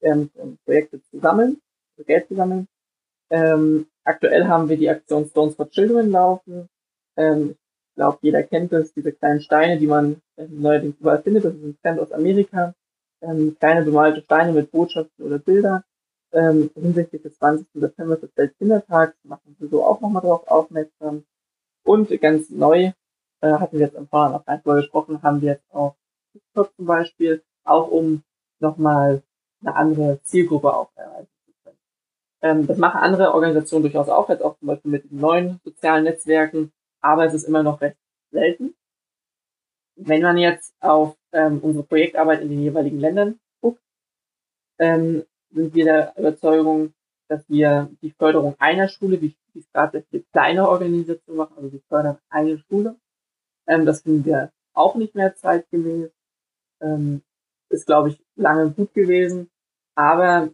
ähm, 0.02 0.30
Projekte 0.66 1.02
zu 1.04 1.20
sammeln, 1.20 1.62
für 1.96 2.04
Geld 2.04 2.28
zu 2.28 2.36
sammeln. 2.36 2.68
Ähm, 3.30 3.88
aktuell 4.04 4.48
haben 4.48 4.70
wir 4.70 4.78
die 4.78 4.90
Aktion 4.90 5.26
Stones 5.26 5.56
for 5.56 5.70
Children 5.70 6.12
laufen. 6.12 6.68
Ähm, 7.16 7.56
ich 7.90 7.96
glaube, 7.96 8.18
jeder 8.22 8.44
kennt 8.44 8.72
das, 8.72 8.94
diese 8.94 9.12
kleinen 9.12 9.42
Steine, 9.42 9.78
die 9.78 9.88
man 9.88 10.22
äh, 10.36 10.48
neuerdings 10.48 10.98
überall 11.00 11.22
findet. 11.22 11.46
Das 11.46 11.54
ist 11.54 11.64
ein 11.64 11.78
Trend 11.82 12.00
aus 12.00 12.12
Amerika 12.12 12.74
ähm, 13.22 13.56
kleine 13.60 13.84
bemalte 13.84 14.22
Steine 14.22 14.54
mit 14.54 14.72
Botschaften 14.72 15.26
oder 15.26 15.40
Bilder. 15.40 15.84
Ähm, 16.32 16.70
hinsichtlich 16.76 17.24
des 17.24 17.38
20. 17.38 17.68
September 17.74 18.16
des 18.16 18.30
Weltkindertags 18.36 19.16
machen 19.24 19.56
wir 19.58 19.68
so 19.68 19.84
auch 19.84 20.00
nochmal 20.00 20.22
darauf 20.22 20.48
aufmerksam. 20.48 21.26
Und 21.84 22.10
ganz 22.22 22.50
neu, 22.50 22.92
äh, 23.42 23.52
hatten 23.54 23.80
wir 23.80 23.88
jetzt 23.88 23.98
am 23.98 24.08
Vorhin 24.08 24.36
auch 24.36 24.46
gleich 24.46 24.62
drüber 24.62 24.76
gesprochen, 24.76 25.24
haben 25.24 25.42
wir 25.42 25.54
jetzt 25.54 25.74
auch 25.74 25.96
TikTok 26.34 26.76
zum 26.76 26.86
Beispiel, 26.86 27.44
auch 27.64 27.90
um 27.90 28.24
nochmal 28.60 29.24
eine 29.62 29.76
andere 29.76 30.22
Zielgruppe 30.24 30.74
auch 30.74 30.92
erreichen 30.96 31.28
zu 31.46 31.54
können. 31.64 31.78
Ähm, 32.42 32.68
das 32.68 32.78
machen 32.78 33.00
andere 33.00 33.34
Organisationen 33.34 33.84
durchaus 33.84 34.10
auch, 34.10 34.30
jetzt 34.30 34.44
auch 34.44 34.58
zum 34.60 34.68
Beispiel 34.68 34.92
mit 34.92 35.12
neuen 35.12 35.60
sozialen 35.64 36.04
Netzwerken, 36.04 36.72
aber 37.02 37.26
es 37.26 37.34
ist 37.34 37.46
immer 37.46 37.64
noch 37.64 37.82
recht 37.82 37.98
selten. 38.32 38.76
Wenn 39.96 40.22
man 40.22 40.38
jetzt 40.38 40.74
auf 40.80 41.16
ähm, 41.32 41.60
unsere 41.60 41.86
Projektarbeit 41.86 42.42
in 42.42 42.50
den 42.50 42.62
jeweiligen 42.62 43.00
Ländern 43.00 43.40
guckt, 43.62 43.82
ähm, 44.80 45.24
sind 45.52 45.74
wir 45.74 45.86
der 45.86 46.14
Überzeugung, 46.18 46.94
dass 47.28 47.48
wir 47.48 47.90
die 48.02 48.12
Förderung 48.12 48.56
einer 48.60 48.88
Schule, 48.88 49.22
wie 49.22 49.36
es 49.56 49.72
gerade 49.72 50.04
für 50.10 50.22
kleine 50.32 50.68
Organisationen 50.68 51.38
machen, 51.38 51.54
also 51.58 51.72
wir 51.72 51.82
fördern 51.88 52.18
eine 52.30 52.58
Schule, 52.60 52.96
ähm, 53.68 53.86
das 53.86 54.02
finden 54.02 54.26
wir 54.26 54.52
auch 54.74 54.96
nicht 54.96 55.16
mehr 55.16 55.36
zeitgemäß. 55.36 56.12
Ähm, 56.82 57.22
ist, 57.70 57.86
glaube 57.86 58.10
ich, 58.10 58.20
lange 58.36 58.72
gut 58.72 58.94
gewesen, 58.94 59.50
aber 59.96 60.50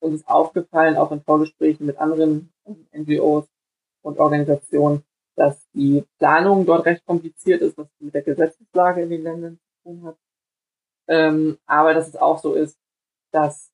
uns 0.00 0.20
ist 0.20 0.28
aufgefallen, 0.28 0.96
auch 0.96 1.12
in 1.12 1.22
Vorgesprächen 1.22 1.86
mit 1.86 1.98
anderen 1.98 2.52
NGOs 2.92 3.46
und 4.02 4.18
Organisationen, 4.18 5.04
dass 5.36 5.68
die 5.72 6.04
Planung 6.18 6.64
dort 6.66 6.86
recht 6.86 7.04
kompliziert 7.04 7.60
ist, 7.60 7.76
was 7.76 7.88
mit 7.98 8.14
der 8.14 8.22
Gesetzeslage 8.22 9.02
in 9.02 9.10
den 9.10 9.22
Ländern 9.22 9.58
tun 9.82 10.04
hat. 10.04 10.16
Ähm, 11.08 11.58
aber 11.66 11.94
dass 11.94 12.08
es 12.08 12.16
auch 12.16 12.38
so 12.38 12.54
ist, 12.54 12.78
dass 13.32 13.70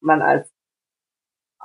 man 0.00 0.20
als 0.22 0.50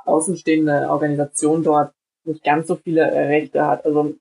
außenstehende 0.05 0.89
Organisation 0.89 1.63
dort 1.63 1.93
nicht 2.23 2.43
ganz 2.43 2.67
so 2.67 2.75
viele 2.75 3.03
Rechte 3.11 3.65
hat. 3.65 3.85
Also 3.85 4.15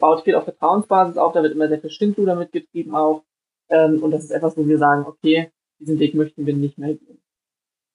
baut 0.00 0.24
viel 0.24 0.34
auf 0.34 0.44
Vertrauensbasis 0.44 1.16
auf, 1.16 1.32
da 1.32 1.42
wird 1.42 1.52
immer 1.52 1.68
sehr 1.68 1.80
viel 1.80 1.90
Schindluder 1.90 2.34
mitgetrieben 2.34 2.94
auch. 2.94 3.24
Ähm, 3.68 4.02
und 4.02 4.10
das 4.10 4.24
ist 4.24 4.30
etwas, 4.30 4.56
wo 4.56 4.66
wir 4.66 4.78
sagen, 4.78 5.06
okay, 5.06 5.52
diesen 5.78 5.98
Weg 5.98 6.14
möchten 6.14 6.46
wir 6.46 6.54
nicht 6.54 6.78
mehr 6.78 6.94
gehen. 6.94 7.22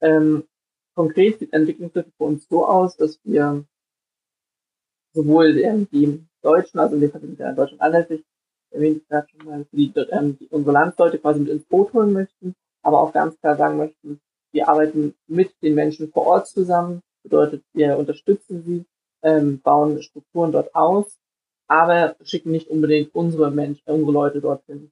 Ähm, 0.01 0.47
konkret 0.95 1.39
sieht 1.39 1.53
Entwicklungshilfe 1.53 2.11
für 2.17 2.23
uns 2.23 2.47
so 2.47 2.67
aus, 2.67 2.95
dass 2.97 3.19
wir 3.23 3.65
sowohl 5.13 5.53
die 5.53 6.25
Deutschen, 6.41 6.79
also 6.79 6.95
Fall 7.11 7.21
sind 7.21 7.39
wir 7.39 7.49
in 7.49 7.55
Deutschland 7.55 7.81
ansässig, 7.81 8.23
erwähnt 8.73 9.07
gerade 9.07 9.27
schon 9.29 9.45
mal, 9.45 9.65
die, 9.71 9.93
ähm, 10.11 10.37
die 10.39 10.47
unsere 10.47 10.73
Landsleute 10.73 11.19
quasi 11.19 11.39
mit 11.39 11.49
ins 11.49 11.65
Boot 11.65 11.93
holen 11.93 12.13
möchten, 12.13 12.55
aber 12.81 13.01
auch 13.01 13.13
ganz 13.13 13.39
klar 13.39 13.55
sagen 13.55 13.77
möchten, 13.77 14.19
wir 14.51 14.69
arbeiten 14.69 15.15
mit 15.27 15.53
den 15.61 15.75
Menschen 15.75 16.11
vor 16.11 16.27
Ort 16.27 16.47
zusammen, 16.47 17.01
bedeutet, 17.23 17.63
wir 17.73 17.97
unterstützen 17.97 18.63
sie, 18.63 18.85
ähm, 19.23 19.61
bauen 19.61 20.01
Strukturen 20.01 20.51
dort 20.51 20.75
aus, 20.75 21.19
aber 21.67 22.15
schicken 22.23 22.51
nicht 22.51 22.67
unbedingt 22.67 23.15
unsere 23.15 23.51
Menschen, 23.51 23.83
unsere 23.85 24.11
Leute 24.11 24.41
dorthin. 24.41 24.91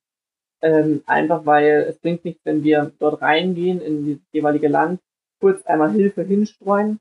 Ähm, 0.62 1.04
einfach 1.06 1.46
weil 1.46 1.86
es 1.90 2.00
bringt 2.00 2.24
nichts, 2.24 2.42
wenn 2.46 2.64
wir 2.64 2.92
dort 3.00 3.22
reingehen 3.22 3.82
in 3.82 4.14
das 4.14 4.22
jeweilige 4.32 4.68
Land, 4.68 5.02
kurz 5.40 5.66
einmal 5.66 5.92
Hilfe 5.92 6.24
hinstreuen 6.24 7.00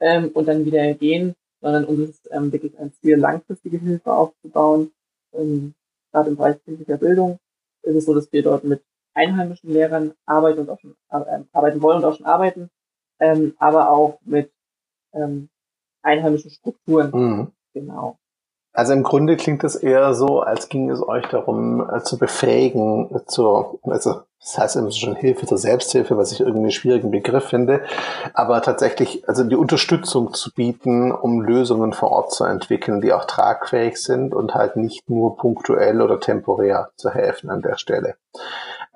ähm, 0.00 0.30
und 0.32 0.46
dann 0.46 0.64
wieder 0.64 0.94
gehen, 0.94 1.34
sondern 1.60 1.84
uns 1.84 2.10
ist 2.10 2.28
ähm, 2.32 2.52
wirklich 2.52 2.78
ein 2.78 2.92
Ziel, 2.92 3.16
langfristige 3.16 3.78
Hilfe 3.78 4.12
aufzubauen. 4.12 4.92
Ähm, 5.32 5.74
Gerade 6.12 6.30
im 6.30 6.36
Bereich 6.36 6.62
kindlicher 6.64 6.98
Bildung 6.98 7.38
ist 7.82 7.96
es 7.96 8.04
so, 8.04 8.14
dass 8.14 8.32
wir 8.32 8.42
dort 8.42 8.64
mit 8.64 8.82
einheimischen 9.14 9.70
Lehrern 9.70 10.14
arbeiten 10.26 10.60
und 10.60 10.70
auch 10.70 10.80
schon 10.80 10.94
äh, 11.10 11.44
arbeiten 11.52 11.82
wollen 11.82 11.98
und 11.98 12.04
auch 12.04 12.16
schon 12.16 12.26
arbeiten, 12.26 12.70
ähm, 13.20 13.54
aber 13.58 13.90
auch 13.90 14.20
mit 14.22 14.52
ähm, 15.12 15.48
einheimischen 16.02 16.50
Strukturen. 16.50 17.10
Mhm. 17.12 17.52
Genau. 17.74 18.18
Also 18.72 18.94
im 18.94 19.02
Grunde 19.02 19.36
klingt 19.36 19.64
es 19.64 19.74
eher 19.74 20.14
so, 20.14 20.40
als 20.40 20.68
ging 20.68 20.90
es 20.90 21.06
euch 21.06 21.26
darum, 21.26 21.88
äh, 21.90 22.02
zu 22.02 22.18
befähigen, 22.18 23.14
äh, 23.14 23.24
zur, 23.26 23.78
also 23.84 24.22
das 24.40 24.58
heißt 24.58 24.76
immer 24.76 24.90
schon 24.90 25.14
Hilfe 25.14 25.46
zur 25.46 25.58
Selbsthilfe, 25.58 26.16
was 26.16 26.32
ich 26.32 26.40
irgendwie 26.40 26.62
einen 26.62 26.70
schwierigen 26.72 27.12
Begriff 27.12 27.44
finde, 27.44 27.82
aber 28.34 28.60
tatsächlich 28.60 29.28
also 29.28 29.44
die 29.44 29.56
Unterstützung 29.56 30.34
zu 30.34 30.52
bieten, 30.52 31.12
um 31.12 31.42
Lösungen 31.42 31.92
vor 31.92 32.10
Ort 32.10 32.32
zu 32.32 32.44
entwickeln, 32.44 33.00
die 33.00 33.12
auch 33.12 33.24
tragfähig 33.26 33.98
sind 33.98 34.34
und 34.34 34.54
halt 34.54 34.76
nicht 34.76 35.08
nur 35.08 35.36
punktuell 35.36 36.00
oder 36.00 36.18
temporär 36.18 36.90
zu 36.96 37.10
helfen 37.10 37.50
an 37.50 37.62
der 37.62 37.76
Stelle. 37.76 38.16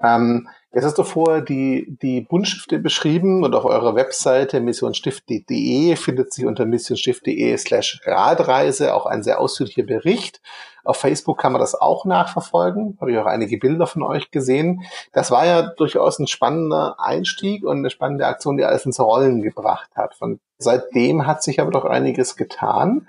Ähm, 0.03 0.49
Jetzt 0.77 0.85
hast 0.85 0.99
du 0.99 1.05
vorher 1.05 1.41
die, 1.41 1.97
die 2.03 2.21
Buntstifte 2.21 2.79
beschrieben 2.79 3.45
und 3.45 3.55
auf 3.55 3.65
eurer 3.65 3.95
Webseite 3.95 4.61
missionstift.de 4.61 5.97
findet 5.97 6.35
sich 6.35 6.45
unter 6.45 6.67
missionstift.de 6.67 7.57
slash 7.57 8.03
Radreise 8.05 8.95
auch 8.95 9.07
ein 9.07 9.23
sehr 9.23 9.41
ausführlicher 9.41 9.85
Bericht. 9.85 10.43
Auf 10.85 10.99
Facebook 10.99 11.39
kann 11.39 11.53
man 11.53 11.63
das 11.63 11.75
auch 11.75 12.05
nachverfolgen. 12.05 12.99
Habe 13.01 13.11
ich 13.11 13.17
auch 13.17 13.25
einige 13.25 13.57
Bilder 13.57 13.87
von 13.87 14.03
euch 14.03 14.31
gesehen. 14.31 14.83
Das 15.15 15.31
war 15.31 15.47
ja 15.47 15.63
durchaus 15.63 16.19
ein 16.19 16.27
spannender 16.27 16.97
Einstieg 16.99 17.65
und 17.65 17.79
eine 17.79 17.89
spannende 17.89 18.27
Aktion, 18.27 18.59
die 18.59 18.65
alles 18.67 18.85
ins 18.85 19.01
Rollen 19.01 19.41
gebracht 19.41 19.89
hat. 19.95 20.15
Von 20.15 20.41
seitdem 20.59 21.27
hat 21.27 21.43
sich 21.43 21.59
aber 21.59 21.71
doch 21.71 21.87
einiges 21.87 22.37
getan. 22.37 23.09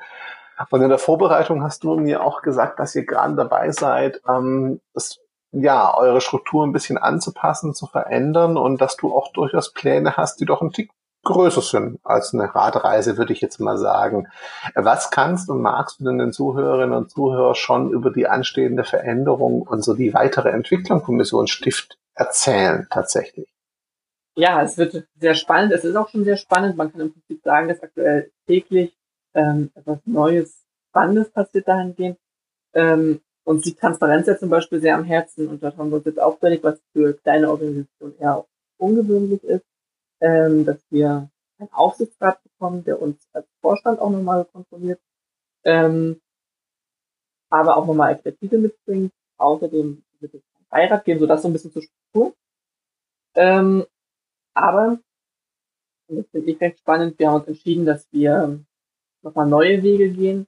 Und 0.69 0.81
in 0.81 0.87
der 0.87 0.99
Vorbereitung 0.99 1.61
hast 1.63 1.83
du 1.83 1.97
mir 1.97 2.23
auch 2.23 2.43
gesagt, 2.43 2.79
dass 2.79 2.95
ihr 2.95 3.05
gerade 3.05 3.35
dabei 3.35 3.71
seid, 3.71 4.21
ähm, 4.25 4.79
das 4.93 5.19
ja, 5.51 5.95
eure 5.95 6.21
Struktur 6.21 6.65
ein 6.65 6.73
bisschen 6.73 6.97
anzupassen, 6.97 7.73
zu 7.73 7.87
verändern 7.87 8.57
und 8.57 8.81
dass 8.81 8.97
du 8.97 9.15
auch 9.15 9.31
durchaus 9.31 9.73
Pläne 9.73 10.17
hast, 10.17 10.39
die 10.39 10.45
doch 10.45 10.61
ein 10.61 10.71
Tick 10.71 10.91
größer 11.23 11.61
sind 11.61 11.99
als 12.03 12.33
eine 12.33 12.53
Radreise, 12.53 13.17
würde 13.17 13.33
ich 13.33 13.41
jetzt 13.41 13.59
mal 13.59 13.77
sagen. 13.77 14.27
Was 14.75 15.11
kannst 15.11 15.49
und 15.49 15.61
magst 15.61 15.99
du 15.99 16.05
denn 16.05 16.17
den 16.17 16.31
Zuhörerinnen 16.31 16.95
und 16.95 17.09
Zuhörern 17.09 17.55
schon 17.55 17.91
über 17.91 18.11
die 18.11 18.27
anstehende 18.27 18.83
Veränderung 18.83 19.61
und 19.61 19.83
so 19.83 19.93
die 19.93 20.13
weitere 20.13 20.49
Entwicklung 20.49 21.03
von 21.03 21.15
Mission 21.15 21.47
Stift 21.47 21.97
erzählen 22.15 22.87
tatsächlich? 22.89 23.49
Ja, 24.35 24.61
es 24.61 24.77
wird 24.77 25.07
sehr 25.19 25.33
spannend. 25.33 25.73
Es 25.73 25.83
ist 25.83 25.95
auch 25.95 26.09
schon 26.09 26.23
sehr 26.23 26.37
spannend. 26.37 26.77
Man 26.77 26.91
kann 26.91 27.01
im 27.01 27.11
Prinzip 27.11 27.41
sagen, 27.43 27.67
dass 27.67 27.81
aktuell 27.81 28.31
täglich 28.45 28.95
ähm, 29.33 29.71
etwas 29.75 29.99
Neues, 30.05 30.63
Spannendes 30.89 31.29
passiert 31.31 31.67
dahingehend. 31.67 32.17
Ähm, 32.73 33.21
uns 33.47 33.63
liegt 33.63 33.79
Transparenz 33.79 34.27
ja 34.27 34.37
zum 34.37 34.49
Beispiel 34.49 34.81
sehr 34.81 34.95
am 34.95 35.05
Herzen 35.05 35.47
und 35.47 35.63
dort 35.63 35.77
haben 35.77 35.89
wir 35.89 35.97
uns 35.97 36.05
jetzt 36.05 36.19
auffällig, 36.19 36.61
was 36.63 36.81
für 36.91 37.13
kleine 37.13 37.49
Organisationen 37.49 38.17
eher 38.19 38.45
ungewöhnlich 38.77 39.41
ist, 39.45 39.65
ähm, 40.19 40.65
dass 40.65 40.79
wir 40.89 41.29
einen 41.57 41.71
Aufsichtsrat 41.71 42.43
bekommen, 42.43 42.83
der 42.83 43.01
uns 43.01 43.25
als 43.31 43.47
Vorstand 43.61 43.99
auch 43.99 44.09
nochmal 44.09 44.43
kontrolliert, 44.43 44.99
ähm, 45.63 46.19
aber 47.49 47.77
auch 47.77 47.87
nochmal 47.87 48.11
Expertise 48.11 48.57
mitbringt. 48.57 49.13
Außerdem 49.37 50.03
wird 50.19 50.33
es 50.33 50.41
einen 50.53 50.65
Beirat 50.69 51.05
geben, 51.05 51.21
sodass 51.21 51.41
so 51.41 51.47
ein 51.47 51.53
bisschen 51.53 51.71
zur 51.71 51.83
Struktur. 51.83 52.35
Ähm, 53.35 53.85
aber, 54.55 54.99
und 56.09 56.17
das 56.17 56.27
finde 56.31 56.51
ich 56.51 56.59
recht 56.59 56.79
spannend, 56.79 57.17
wir 57.17 57.29
haben 57.29 57.39
uns 57.39 57.47
entschieden, 57.47 57.85
dass 57.85 58.11
wir 58.11 58.59
nochmal 59.21 59.47
neue 59.47 59.81
Wege 59.83 60.09
gehen 60.09 60.47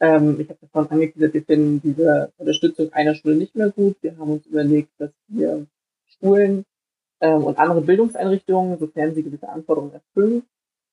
ähm, 0.00 0.40
ich 0.40 0.48
habe 0.48 0.58
davon 0.60 0.90
angekündigt, 0.90 1.34
wir 1.34 1.44
finden 1.44 1.80
diese 1.82 2.32
Unterstützung 2.38 2.92
einer 2.92 3.14
Schule 3.14 3.36
nicht 3.36 3.54
mehr 3.54 3.70
gut. 3.70 3.96
Wir 4.00 4.16
haben 4.16 4.32
uns 4.32 4.46
überlegt, 4.46 4.90
dass 4.98 5.10
wir 5.28 5.66
Schulen 6.06 6.64
ähm, 7.20 7.44
und 7.44 7.58
andere 7.58 7.82
Bildungseinrichtungen, 7.82 8.78
sofern 8.78 9.14
sie 9.14 9.22
gewisse 9.22 9.48
Anforderungen 9.48 9.92
erfüllen, 9.92 10.42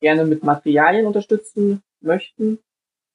gerne 0.01 0.25
mit 0.25 0.43
Materialien 0.43 1.05
unterstützen 1.05 1.81
möchten. 2.01 2.59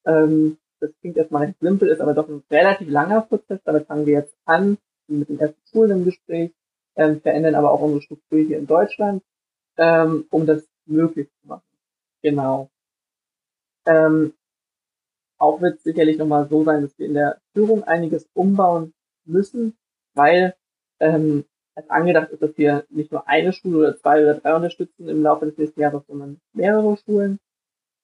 Ähm, 0.06 0.56
das 0.80 0.90
klingt 1.00 1.16
erstmal 1.18 1.46
recht 1.46 1.60
simpel, 1.60 1.88
ist 1.88 2.00
aber 2.00 2.14
doch 2.14 2.28
ein 2.28 2.42
relativ 2.50 2.88
langer 2.88 3.20
Prozess. 3.20 3.60
Damit 3.64 3.86
fangen 3.86 4.06
wir 4.06 4.14
jetzt 4.14 4.34
an, 4.46 4.78
mit 5.08 5.28
den 5.28 5.38
ersten 5.38 5.60
Schulen 5.70 5.90
im 5.90 6.04
Gespräch, 6.04 6.52
ähm, 6.96 7.20
verändern 7.20 7.54
aber 7.54 7.70
auch 7.70 7.80
unsere 7.80 8.02
Struktur 8.02 8.40
hier 8.40 8.58
in 8.58 8.66
Deutschland, 8.66 9.22
ähm, 9.76 10.26
um 10.30 10.46
das 10.46 10.66
möglich 10.86 11.28
zu 11.40 11.48
machen. 11.48 11.62
Genau. 12.22 12.70
Ähm, 13.86 14.32
auch 15.42 15.60
wird 15.60 15.78
es 15.78 15.82
sicherlich 15.82 16.18
nochmal 16.18 16.48
so 16.48 16.62
sein, 16.62 16.82
dass 16.82 16.96
wir 16.98 17.06
in 17.06 17.14
der 17.14 17.38
Führung 17.52 17.82
einiges 17.82 18.28
umbauen 18.32 18.94
müssen, 19.24 19.76
weil 20.14 20.54
ähm, 21.00 21.44
es 21.74 21.90
angedacht 21.90 22.30
ist, 22.30 22.42
dass 22.42 22.56
wir 22.56 22.84
nicht 22.90 23.10
nur 23.10 23.26
eine 23.28 23.52
Schule 23.52 23.78
oder 23.78 23.96
zwei 23.96 24.22
oder 24.22 24.34
drei 24.34 24.54
unterstützen 24.54 25.08
im 25.08 25.22
Laufe 25.22 25.46
des 25.46 25.58
nächsten 25.58 25.80
Jahres, 25.80 26.06
sondern 26.06 26.40
mehrere 26.52 26.96
Schulen. 26.96 27.40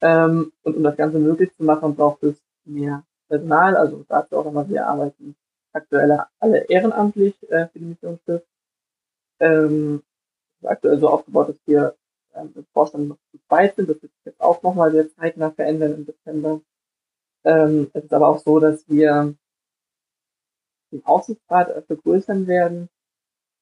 Ähm, 0.01 0.53
und 0.63 0.77
um 0.77 0.83
das 0.83 0.97
Ganze 0.97 1.19
möglich 1.21 1.55
zu 1.55 1.63
machen, 1.63 1.95
braucht 1.95 2.25
es 2.25 2.43
mehr 2.65 3.05
Personal. 3.29 3.77
Also 3.77 4.05
dazu 4.09 4.37
auch 4.37 4.45
nochmal, 4.45 4.69
wir 4.69 4.87
arbeiten 4.87 5.37
aktuell 5.73 6.19
alle 6.41 6.65
ehrenamtlich 6.69 7.35
äh, 7.51 7.69
für 7.69 7.79
die 7.79 7.85
Missionsschiff. 7.85 8.43
Ähm, 9.39 10.03
ist 10.61 10.69
aktuell 10.69 10.99
so 10.99 11.09
aufgebaut, 11.09 11.51
dass 11.51 11.67
wir 11.67 11.95
ähm, 12.35 12.53
im 12.57 12.67
Vorstand 12.73 13.09
noch 13.09 13.19
zu 13.31 13.39
zweit 13.47 13.77
sind. 13.77 13.89
Das 13.89 14.03
wird 14.03 14.13
sich 14.13 14.25
jetzt 14.25 14.41
auch 14.41 14.61
nochmal 14.63 14.91
sehr 14.91 15.09
zeitnah 15.15 15.53
verändern 15.53 15.95
im 15.95 16.07
Dezember. 16.07 16.63
Ähm, 17.45 17.91
es 17.93 18.05
ist 18.05 18.13
aber 18.13 18.29
auch 18.29 18.39
so, 18.39 18.59
dass 18.59 18.89
wir 18.89 19.35
den 20.93 21.05
Aufsichtsrat 21.05 21.85
vergrößern 21.87 22.47
werden 22.47 22.89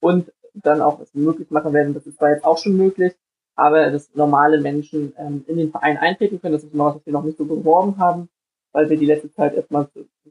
und 0.01 0.33
dann 0.55 0.81
auch 0.81 1.01
es 1.01 1.15
möglich 1.15 1.51
machen 1.51 1.73
werden, 1.73 1.95
das 1.95 2.07
ist 2.07 2.19
zwar 2.19 2.31
jetzt 2.31 2.45
auch 2.45 2.59
schon 2.59 2.77
möglich, 2.77 3.15
aber 3.57 3.91
dass 3.91 4.15
normale 4.15 4.61
Menschen 4.61 5.13
ähm, 5.19 5.45
in 5.47 5.57
den 5.57 5.71
Verein 5.71 5.99
eintreten 5.99 6.41
können. 6.41 6.55
Das 6.55 6.65
ist 6.65 6.73
immer 6.73 6.87
was, 6.87 6.97
was 6.97 7.07
wir 7.07 7.13
noch 7.13 7.25
nicht 7.25 7.39
so 7.39 7.45
beworben 7.45 7.99
haben, 7.99 8.29
weil 8.73 8.89
wir 8.89 8.97
die 8.97 9.07
letzte 9.07 9.33
Zeit 9.33 9.55
erstmal 9.55 9.89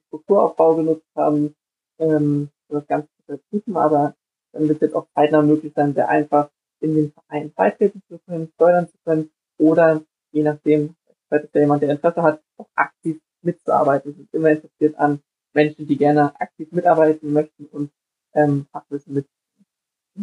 Strukturaufbau 0.07 0.75
genutzt 0.75 1.07
haben, 1.15 1.55
ähm, 1.99 2.49
das 2.69 2.87
Ganze 2.87 3.07
zu 3.17 3.23
vertiefen, 3.25 3.77
aber 3.77 4.15
dann 4.51 4.67
wird 4.67 4.77
es 4.77 4.87
jetzt 4.87 4.95
auch 4.95 5.07
zeitnah 5.13 5.41
möglich 5.41 5.73
sein, 5.75 5.93
sehr 5.93 6.09
einfach 6.09 6.49
in 6.79 6.95
den 6.95 7.11
Verein 7.11 7.51
beitreten 7.53 8.01
zu 8.07 8.19
können, 8.19 8.51
steuern 8.55 8.87
zu 8.87 8.97
können 9.03 9.31
oder 9.57 10.01
je 10.31 10.43
nachdem, 10.43 10.95
falls 11.29 11.49
da 11.51 11.59
jemand, 11.59 11.83
der 11.83 11.91
Interesse 11.91 12.21
hat, 12.21 12.41
auch 12.57 12.67
aktiv 12.75 13.19
mitzuarbeiten. 13.45 14.11
Wir 14.11 14.15
sind 14.15 14.33
immer 14.33 14.49
interessiert 14.49 14.97
an 14.97 15.21
Menschen, 15.53 15.87
die 15.87 15.97
gerne 15.97 16.33
aktiv 16.39 16.71
mitarbeiten 16.71 17.31
möchten 17.31 17.65
und 17.65 17.91
ähm, 18.33 18.67
Fachwissen 18.71 19.13
mit 19.13 19.27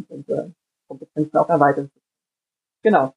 und 0.08 0.28
äh, 0.28 0.50
Kompetenzen 0.88 1.36
auch 1.36 1.48
erweitern. 1.48 1.90
Genau. 2.82 3.14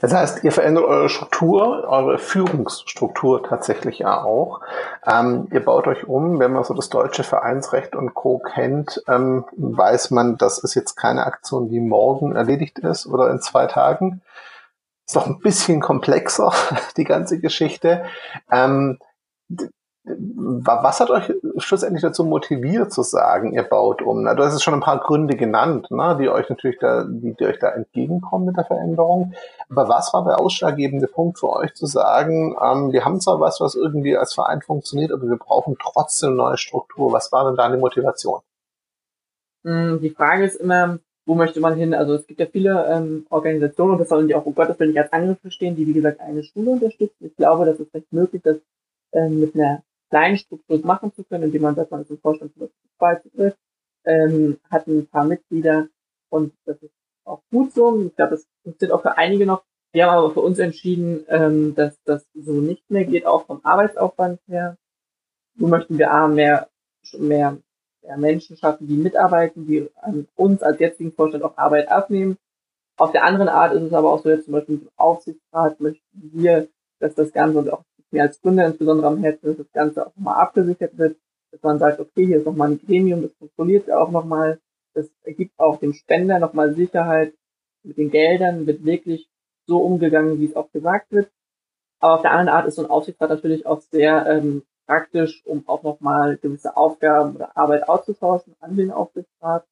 Das 0.00 0.12
heißt, 0.12 0.44
ihr 0.44 0.52
verändert 0.52 0.84
eure 0.84 1.08
Struktur, 1.08 1.88
eure 1.88 2.18
Führungsstruktur 2.18 3.42
tatsächlich 3.42 4.00
ja 4.00 4.22
auch. 4.22 4.60
Ähm, 5.06 5.48
ihr 5.52 5.64
baut 5.64 5.86
euch 5.86 6.06
um. 6.06 6.38
Wenn 6.38 6.52
man 6.52 6.64
so 6.64 6.74
das 6.74 6.90
deutsche 6.90 7.24
Vereinsrecht 7.24 7.96
und 7.96 8.12
Co. 8.14 8.38
kennt, 8.38 9.02
ähm, 9.08 9.44
weiß 9.56 10.10
man, 10.10 10.36
das 10.36 10.58
ist 10.58 10.74
jetzt 10.74 10.96
keine 10.96 11.24
Aktion, 11.24 11.70
die 11.70 11.80
morgen 11.80 12.36
erledigt 12.36 12.78
ist 12.80 13.06
oder 13.06 13.30
in 13.30 13.40
zwei 13.40 13.66
Tagen. 13.66 14.22
Ist 15.06 15.16
doch 15.16 15.26
ein 15.26 15.38
bisschen 15.38 15.80
komplexer, 15.80 16.52
die 16.96 17.04
ganze 17.04 17.40
Geschichte. 17.40 18.04
Ähm, 18.50 18.98
was 20.08 21.00
hat 21.00 21.10
euch 21.10 21.32
schlussendlich 21.58 22.02
dazu 22.02 22.24
motiviert 22.24 22.92
zu 22.92 23.02
sagen, 23.02 23.52
ihr 23.52 23.64
baut 23.64 24.02
um? 24.02 24.24
Du 24.24 24.44
hast 24.44 24.54
es 24.54 24.62
schon 24.62 24.74
ein 24.74 24.80
paar 24.80 25.00
Gründe 25.00 25.36
genannt, 25.36 25.90
ne, 25.90 26.16
die 26.20 26.28
euch 26.28 26.48
natürlich 26.48 26.78
da, 26.78 27.04
die, 27.04 27.34
die 27.34 27.44
euch 27.44 27.58
da 27.58 27.70
entgegenkommen 27.70 28.46
mit 28.46 28.56
der 28.56 28.64
Veränderung. 28.64 29.34
Aber 29.68 29.88
was 29.88 30.14
war 30.14 30.24
der 30.24 30.40
ausschlaggebende 30.40 31.08
Punkt 31.08 31.40
für 31.40 31.50
euch 31.50 31.74
zu 31.74 31.86
sagen, 31.86 32.56
ähm, 32.62 32.92
wir 32.92 33.04
haben 33.04 33.20
zwar 33.20 33.40
was, 33.40 33.60
was 33.60 33.74
irgendwie 33.74 34.16
als 34.16 34.34
Verein 34.34 34.62
funktioniert, 34.62 35.10
aber 35.10 35.28
wir 35.28 35.38
brauchen 35.38 35.76
trotzdem 35.80 36.30
eine 36.30 36.36
neue 36.36 36.56
Struktur. 36.56 37.12
Was 37.12 37.32
war 37.32 37.44
denn 37.46 37.56
da 37.56 37.68
die 37.68 37.78
Motivation? 37.78 38.40
Hm, 39.64 40.00
die 40.00 40.10
Frage 40.10 40.44
ist 40.44 40.56
immer, 40.56 41.00
wo 41.26 41.34
möchte 41.34 41.58
man 41.58 41.74
hin? 41.74 41.92
Also 41.92 42.14
es 42.14 42.26
gibt 42.28 42.38
ja 42.38 42.46
viele 42.46 42.86
ähm, 42.86 43.26
Organisationen, 43.30 43.94
und 43.94 43.98
das 43.98 44.08
sollen 44.08 44.28
die 44.28 44.36
auch, 44.36 44.46
um 44.46 44.54
Gottes 44.54 44.78
Willen 44.78 44.90
nicht 44.90 45.00
als 45.00 45.12
Angriff 45.12 45.40
verstehen, 45.40 45.74
die 45.74 45.88
wie 45.88 45.94
gesagt 45.94 46.20
eine 46.20 46.44
Schule 46.44 46.70
unterstützen. 46.70 47.26
Ich 47.26 47.34
glaube, 47.34 47.66
das 47.66 47.80
ist 47.80 47.92
recht 47.92 48.12
möglich, 48.12 48.42
das 48.44 48.58
ähm, 49.12 49.40
mit 49.40 49.54
einer 49.54 49.82
kleinen 50.10 50.38
Struktur 50.38 50.80
machen 50.84 51.12
zu 51.12 51.24
können, 51.24 51.44
indem 51.44 51.62
man 51.62 51.74
sagt, 51.74 51.90
man 51.90 52.02
ist 52.02 52.10
im 52.10 52.18
Vorstand 52.18 52.52
zum 52.54 52.68
Beispiel 52.98 53.54
ähm, 54.04 54.58
hat 54.70 54.86
ein 54.86 55.06
paar 55.08 55.24
Mitglieder 55.24 55.88
und 56.30 56.54
das 56.64 56.80
ist 56.82 56.94
auch 57.24 57.42
gut 57.50 57.72
so. 57.72 58.00
Ich 58.02 58.14
glaube, 58.16 58.32
das 58.32 58.46
funktioniert 58.62 58.96
auch 58.96 59.02
für 59.02 59.16
einige 59.18 59.46
noch. 59.46 59.64
Wir 59.92 60.06
haben 60.06 60.18
aber 60.18 60.32
für 60.32 60.40
uns 60.40 60.58
entschieden, 60.58 61.24
ähm, 61.28 61.74
dass 61.74 62.00
das 62.04 62.24
so 62.34 62.52
nicht 62.52 62.88
mehr 62.90 63.04
geht, 63.04 63.26
auch 63.26 63.46
vom 63.46 63.60
Arbeitsaufwand 63.64 64.40
her. 64.46 64.76
So 65.58 65.66
möchten 65.66 65.98
wir 65.98 66.12
A, 66.12 66.28
mehr, 66.28 66.68
mehr, 67.18 67.58
mehr 68.02 68.16
Menschen 68.16 68.56
schaffen, 68.56 68.86
die 68.86 68.96
mitarbeiten, 68.96 69.66
die 69.66 69.88
an 69.96 70.28
uns 70.36 70.62
als 70.62 70.78
jetzigen 70.78 71.12
Vorstand 71.12 71.42
auch 71.44 71.56
Arbeit 71.56 71.88
abnehmen. 71.88 72.36
Auf 72.98 73.12
der 73.12 73.24
anderen 73.24 73.48
Art 73.48 73.74
ist 73.74 73.82
es 73.82 73.92
aber 73.92 74.12
auch 74.12 74.22
so, 74.22 74.28
jetzt 74.28 74.44
zum 74.44 74.52
Beispiel 74.52 74.76
mit 74.76 74.84
dem 74.84 74.90
Aufsichtsrat 74.96 75.80
möchten 75.80 76.02
wir, 76.12 76.68
dass 76.98 77.14
das 77.14 77.32
Ganze 77.32 77.58
und 77.58 77.72
auch 77.72 77.84
mir 78.16 78.22
als 78.22 78.40
Gründer 78.40 78.66
insbesondere 78.66 79.06
am 79.08 79.22
Herzen, 79.22 79.46
dass 79.46 79.56
das 79.58 79.72
Ganze 79.72 80.06
auch 80.06 80.16
nochmal 80.16 80.40
abgesichert 80.40 80.96
wird, 80.98 81.16
dass 81.52 81.62
man 81.62 81.78
sagt, 81.78 82.00
okay, 82.00 82.26
hier 82.26 82.38
ist 82.38 82.46
nochmal 82.46 82.70
ein 82.70 82.80
Gremium, 82.84 83.22
das 83.22 83.36
kontrolliert 83.38 83.90
auch 83.90 84.10
nochmal, 84.10 84.58
das 84.94 85.08
ergibt 85.22 85.58
auch 85.58 85.78
dem 85.78 85.92
Spender 85.92 86.38
nochmal 86.38 86.74
Sicherheit 86.74 87.34
mit 87.82 87.98
den 87.98 88.10
Geldern, 88.10 88.66
wird 88.66 88.84
wirklich 88.84 89.28
so 89.66 89.78
umgegangen, 89.78 90.40
wie 90.40 90.46
es 90.46 90.56
auch 90.56 90.70
gesagt 90.72 91.12
wird. 91.12 91.30
Aber 92.00 92.14
auf 92.14 92.22
der 92.22 92.32
anderen 92.32 92.48
Art 92.48 92.66
ist 92.66 92.76
so 92.76 92.82
ein 92.82 92.90
Aufsichtsrat 92.90 93.30
natürlich 93.30 93.66
auch 93.66 93.80
sehr 93.80 94.26
ähm, 94.26 94.62
praktisch, 94.86 95.44
um 95.44 95.66
auch 95.68 95.82
nochmal 95.82 96.36
gewisse 96.38 96.76
Aufgaben 96.76 97.36
oder 97.36 97.56
Arbeit 97.56 97.88
auszutauschen 97.88 98.54
an 98.60 98.76
den 98.76 98.90
Aufsichtsrat. 98.90 99.66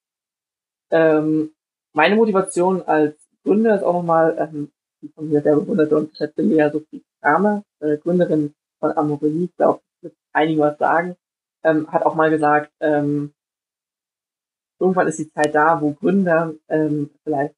Ähm, 0.90 1.52
meine 1.92 2.16
Motivation 2.16 2.82
als 2.82 3.16
Gründer 3.44 3.76
ist 3.76 3.82
auch 3.82 3.92
nochmal, 3.94 4.36
ähm, 4.38 4.72
die 5.00 5.08
von 5.08 5.28
mir 5.28 5.42
sehr 5.42 5.56
bewunderte 5.56 5.96
und 5.96 6.10
geschätzte 6.10 6.42
Lea 6.42 6.70
Sophie 6.72 7.04
Kramer, 7.20 7.62
äh, 7.84 7.98
Gründerin 7.98 8.54
von 8.80 8.96
Amorelie, 8.96 9.44
ich 9.44 9.56
glaube, 9.56 9.80
wird 10.00 10.14
einigen 10.32 10.60
was 10.60 10.78
sagen, 10.78 11.16
ähm, 11.62 11.90
hat 11.90 12.04
auch 12.04 12.14
mal 12.14 12.30
gesagt, 12.30 12.72
ähm, 12.80 13.32
irgendwann 14.78 15.06
ist 15.08 15.18
die 15.18 15.30
Zeit 15.30 15.54
da, 15.54 15.80
wo 15.80 15.92
Gründer 15.92 16.54
ähm, 16.68 17.10
vielleicht 17.22 17.54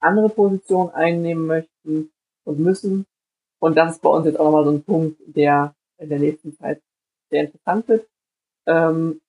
andere 0.00 0.28
Positionen 0.28 0.90
einnehmen 0.90 1.46
möchten 1.46 2.10
und 2.44 2.58
müssen. 2.58 3.06
Und 3.58 3.76
das 3.76 3.92
ist 3.92 4.02
bei 4.02 4.10
uns 4.10 4.26
jetzt 4.26 4.38
auch 4.38 4.44
nochmal 4.44 4.64
so 4.64 4.70
ein 4.70 4.84
Punkt, 4.84 5.20
der 5.26 5.74
in 5.98 6.08
der 6.08 6.18
nächsten 6.18 6.56
Zeit 6.56 6.82
sehr 7.30 7.44
interessant 7.44 7.88
wird. 7.88 8.08
Ähm, 8.66 9.20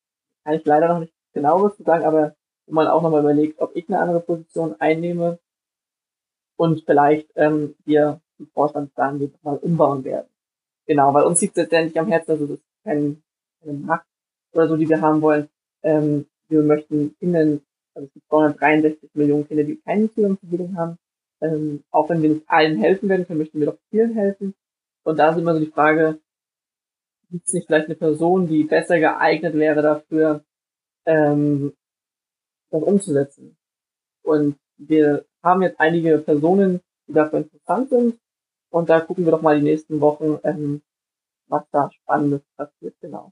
kann 0.44 0.54
ich 0.56 0.66
leider 0.66 0.88
noch 0.88 1.00
nicht 1.00 1.14
genaueres 1.34 1.76
zu 1.78 1.84
sagen, 1.84 2.06
aber 2.06 2.36
wo 2.66 2.74
man 2.74 2.88
auch 2.88 3.02
nochmal 3.02 3.22
überlegt, 3.22 3.60
ob 3.60 3.76
ich 3.76 3.88
eine 3.90 4.00
andere 4.00 4.22
Position 4.22 4.80
einnehme 4.80 5.40
und 6.58 6.84
vielleicht 6.86 7.30
ähm, 7.36 7.76
wir 7.86 8.22
im 8.42 8.48
Vorstand 8.54 8.92
dann 8.96 9.32
mal 9.44 9.58
umbauen 9.58 10.04
werden. 10.04 10.28
Genau, 10.86 11.14
weil 11.14 11.24
uns 11.24 11.42
liegt 11.42 11.58
es 11.58 11.64
letztendlich 11.64 12.00
am 12.00 12.08
Herzen, 12.08 12.32
also 12.32 12.48
das 12.48 12.58
ist 12.58 12.84
kein, 12.84 13.22
keine 13.62 13.74
Macht 13.74 14.06
oder 14.54 14.68
so, 14.68 14.76
die 14.76 14.90
wir 14.90 15.02
haben 15.02 15.22
wollen. 15.22 15.48
Ähm, 15.84 16.26
wir 16.50 16.64
möchten 16.64 17.16
Kindern, 17.18 17.62
also 17.94 18.08
es 18.08 18.14
gibt 18.14 18.28
263 18.28 19.10
Millionen 19.14 19.48
Kinder, 19.48 19.64
die 19.64 19.78
keinen 19.78 20.12
Zugang 20.12 20.40
zu 20.40 20.48
Bildung 20.48 20.76
haben. 20.76 20.98
Ähm, 21.42 21.84
auch 21.92 22.10
wenn 22.10 22.22
wir 22.22 22.30
nicht 22.30 22.50
allen 22.50 22.78
helfen 22.78 23.10
werden 23.10 23.26
können, 23.26 23.40
möchten 23.40 23.60
wir 23.60 23.68
doch 23.68 23.78
vielen 23.90 24.14
helfen. 24.16 24.54
Und 25.04 25.18
da 25.18 25.32
ist 25.32 25.38
immer 25.38 25.54
so 25.54 25.60
die 25.60 25.72
Frage, 25.72 26.20
gibt 27.32 27.48
es 27.48 27.54
nicht 27.54 27.68
vielleicht 27.68 27.86
eine 27.86 27.96
Person, 27.96 28.48
die 28.48 28.64
besser 28.64 29.00
geeignet 29.00 29.54
wäre 29.56 29.82
dafür, 29.82 30.44
ähm, 31.06 31.74
das 32.70 32.84
umzusetzen? 32.84 33.58
Und 34.24 34.58
wir 34.78 35.26
haben 35.44 35.62
jetzt 35.62 35.80
einige 35.80 36.18
Personen, 36.20 36.82
die 37.08 37.14
dafür 37.14 37.40
interessant 37.40 37.90
sind. 37.90 38.20
Und 38.72 38.90
da 38.90 39.02
gucken 39.02 39.26
wir 39.26 39.32
doch 39.32 39.42
mal 39.42 39.58
die 39.58 39.64
nächsten 39.64 40.02
Wochen, 40.02 40.40
ähm, 40.44 40.82
was 41.48 41.64
da 41.72 41.92
Spannendes 41.92 42.42
passiert, 42.58 42.96
genau. 43.02 43.32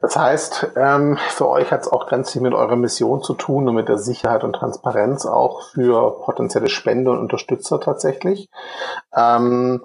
Das 0.00 0.16
heißt, 0.16 0.72
ähm, 0.76 1.16
für 1.30 1.48
euch 1.48 1.70
hat 1.70 1.82
es 1.82 1.88
auch 1.88 2.08
ganz 2.08 2.32
viel 2.32 2.42
mit 2.42 2.54
eurer 2.54 2.74
Mission 2.74 3.22
zu 3.22 3.34
tun 3.34 3.68
und 3.68 3.74
mit 3.76 3.88
der 3.88 3.98
Sicherheit 3.98 4.42
und 4.42 4.54
Transparenz 4.54 5.26
auch 5.26 5.62
für 5.62 6.18
potenzielle 6.22 6.68
Spender 6.68 7.12
und 7.12 7.20
Unterstützer 7.20 7.80
tatsächlich. 7.80 8.48
Ähm, 9.14 9.84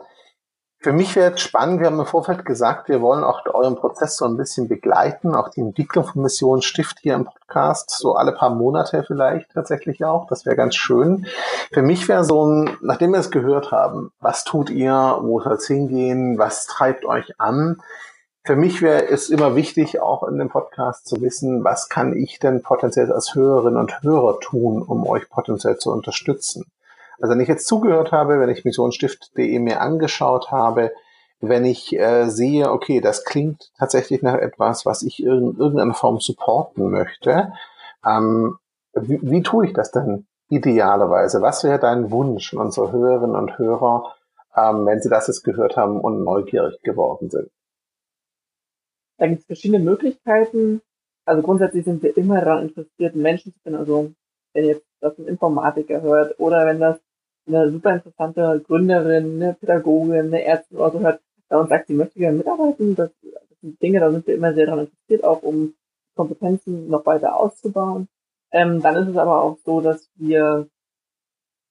für 0.80 0.94
mich 0.94 1.16
wäre 1.16 1.34
es 1.34 1.42
spannend, 1.42 1.80
wir 1.80 1.88
haben 1.88 2.00
im 2.00 2.06
Vorfeld 2.06 2.46
gesagt, 2.46 2.88
wir 2.88 3.02
wollen 3.02 3.24
auch 3.24 3.42
euren 3.48 3.76
Prozess 3.76 4.16
so 4.16 4.26
ein 4.26 4.38
bisschen 4.38 4.68
begleiten, 4.68 5.34
auch 5.34 5.50
die 5.50 5.62
Entwicklung 5.62 6.06
von 6.06 6.22
Mission 6.22 6.62
Stift 6.62 7.00
hier 7.02 7.16
im 7.16 7.26
Podcast, 7.26 7.90
so 7.90 8.16
alle 8.16 8.32
paar 8.32 8.52
Monate 8.52 9.04
vielleicht 9.04 9.52
tatsächlich 9.54 10.06
auch. 10.06 10.28
Das 10.28 10.46
wäre 10.46 10.56
ganz 10.56 10.76
schön. 10.76 11.26
Für 11.74 11.82
mich 11.82 12.08
wäre 12.08 12.24
so 12.24 12.46
ein, 12.46 12.78
nachdem 12.82 13.12
wir 13.12 13.20
es 13.20 13.32
gehört 13.32 13.72
haben, 13.72 14.12
was 14.20 14.44
tut 14.44 14.70
ihr, 14.70 15.18
wo 15.22 15.42
soll 15.42 15.54
es 15.54 15.68
hingehen, 15.68 16.38
was 16.38 16.68
treibt 16.68 17.06
euch 17.06 17.40
an? 17.40 17.82
für 18.48 18.56
mich 18.56 18.82
wäre 18.82 19.10
es 19.10 19.30
immer 19.30 19.58
wichtig, 19.58 20.00
auch 20.00 20.24
in 20.24 20.38
dem 20.38 20.48
Podcast 20.48 21.06
zu 21.06 21.22
wissen, 21.22 21.66
was 21.66 21.90
kann 21.90 22.16
ich 22.16 22.40
denn 22.40 22.62
potenziell 22.62 23.12
als 23.12 23.36
Hörerin 23.36 23.76
und 23.76 24.02
Hörer 24.04 24.40
tun, 24.40 24.82
um 24.82 25.06
euch 25.06 25.30
potenziell 25.30 25.78
zu 25.78 25.92
unterstützen. 25.92 26.64
Also 27.20 27.34
wenn 27.34 27.42
ich 27.42 27.48
jetzt 27.48 27.68
zugehört 27.68 28.12
habe, 28.12 28.40
wenn 28.40 28.50
ich 28.50 28.66
missionsstift.de 28.66 29.60
mir 29.60 29.82
angeschaut 29.82 30.52
habe, 30.52 30.92
wenn 31.40 31.66
ich 31.66 31.94
äh, 31.98 32.30
sehe, 32.30 32.72
okay, 32.72 33.02
das 33.02 33.24
klingt 33.24 33.72
tatsächlich 33.78 34.22
nach 34.22 34.36
etwas, 34.36 34.86
was 34.86 35.04
ich 35.04 35.24
in 35.24 35.58
irgendeiner 35.58 35.94
Form 35.94 36.20
supporten 36.20 36.90
möchte, 36.90 37.54
ähm, 38.06 38.58
wie, 38.94 39.20
wie 39.22 39.44
tue 39.44 39.68
ich 39.68 39.74
das 39.74 39.92
denn 39.92 40.26
idealerweise? 40.50 41.42
Was 41.42 41.64
wäre 41.64 41.80
dein 41.80 42.10
Wunsch 42.12 42.54
an 42.54 42.60
unsere 42.60 42.92
Hörerinnen 42.92 43.36
und 43.36 43.58
Hörer, 43.58 44.16
ähm, 44.56 44.86
wenn 44.86 45.02
sie 45.02 45.10
das 45.10 45.28
jetzt 45.28 45.44
gehört 45.44 45.78
haben 45.78 46.00
und 46.00 46.24
neugierig 46.24 46.82
geworden 46.82 47.30
sind? 47.30 47.50
Da 49.18 49.28
gibt 49.28 49.42
es 49.42 49.46
verschiedene 49.46 49.84
Möglichkeiten. 49.84 50.82
Also 51.26 51.42
grundsätzlich 51.42 51.86
sind 51.86 52.02
wir 52.04 52.16
immer 52.16 52.40
daran 52.40 52.70
interessiert, 52.70 53.16
Menschen 53.16 53.54
zu 53.54 53.60
finden. 53.60 53.80
Also 53.80 54.12
wenn 54.54 54.66
jetzt 54.66 54.86
das 55.02 55.18
ein 55.18 55.28
Informatiker 55.28 56.02
hört 56.02 56.40
oder 56.40 56.66
wenn 56.66 56.80
das 56.80 57.00
eine 57.48 57.72
super 57.72 57.96
interessante 57.96 58.64
Gründerin, 58.66 59.42
eine 59.42 59.54
Pädagogin, 59.54 60.28
eine 60.28 60.44
Ärztin 60.44 60.78
oder 60.78 60.92
so 60.92 61.00
hört, 61.00 61.22
da 61.50 61.60
uns 61.60 61.70
sagt, 61.70 61.88
sie 61.88 61.94
möchte 61.94 62.20
gerne 62.20 62.38
mitarbeiten, 62.38 62.96
das, 62.96 63.12
das 63.22 63.60
sind 63.62 63.82
Dinge, 63.82 64.00
da 64.00 64.12
sind 64.12 64.28
wir 64.28 64.36
immer 64.36 64.54
sehr 64.54 64.66
daran 64.66 64.86
interessiert, 64.86 65.24
auch 65.24 65.42
um 65.44 65.74
Kompetenzen 66.16 66.90
noch 66.90 67.06
weiter 67.06 67.36
auszubauen. 67.36 68.08
Ähm, 68.52 68.82
dann 68.82 68.96
ist 68.96 69.10
es 69.10 69.18
aber 69.18 69.42
auch 69.44 69.58
so, 69.66 69.82
dass 69.82 70.10
wir 70.16 70.68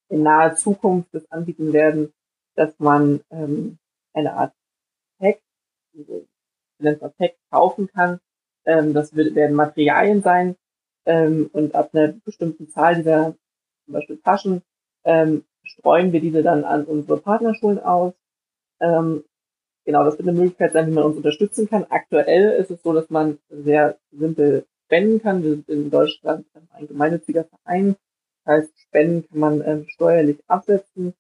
in 0.09 0.23
naher 0.23 0.55
Zukunft 0.55 1.09
das 1.13 1.31
anbieten 1.31 1.73
werden, 1.73 2.13
dass 2.55 2.79
man 2.79 3.21
ähm, 3.31 3.79
eine 4.15 4.35
Art 4.35 4.55
Hack, 5.21 5.41
nennt 6.79 7.01
man 7.01 7.13
Pack, 7.19 7.37
kaufen 7.51 7.89
kann. 7.89 8.21
Ähm, 8.65 8.95
das 8.95 9.15
wird, 9.15 9.35
werden 9.35 9.57
Materialien 9.57 10.23
sein 10.23 10.57
ähm, 11.07 11.51
und 11.53 11.75
ab 11.75 11.91
einer 11.93 12.09
bestimmten 12.09 12.69
Zahl 12.69 12.97
dieser 12.97 13.35
zum 13.85 13.95
Beispiel 13.95 14.19
Taschen 14.19 14.63
ähm, 15.05 15.45
streuen 15.67 16.13
wir 16.13 16.21
diese 16.21 16.43
dann 16.43 16.65
an 16.65 16.85
unsere 16.85 17.19
Partnerschulen 17.19 17.79
aus. 17.79 18.15
Ähm, 18.81 19.25
genau, 19.85 20.05
das 20.05 20.19
wird 20.19 20.29
eine 20.29 20.39
Möglichkeit 20.39 20.73
sein, 20.73 20.87
wie 20.87 20.95
man 20.95 21.05
uns 21.05 21.17
unterstützen 21.17 21.69
kann. 21.69 21.87
Aktuell 21.89 22.61
ist 22.61 22.71
es 22.71 22.83
so, 22.83 22.93
dass 22.93 23.11
man 23.11 23.39
sehr 23.49 23.99
simpel 24.11 24.67
spenden 24.85 25.21
kann. 25.21 25.43
Wir 25.43 25.51
sind 25.51 25.69
in 25.69 25.91
Deutschland 25.91 26.47
ein 26.73 26.87
gemeinnütziger 26.87 27.45
Verein. 27.45 27.97
Das 28.45 28.63
heißt, 28.63 28.81
Spenden 28.81 29.29
kann 29.29 29.39
man 29.39 29.61
ähm, 29.67 29.87
steuerlich 29.89 30.39
absetzen. 30.47 31.15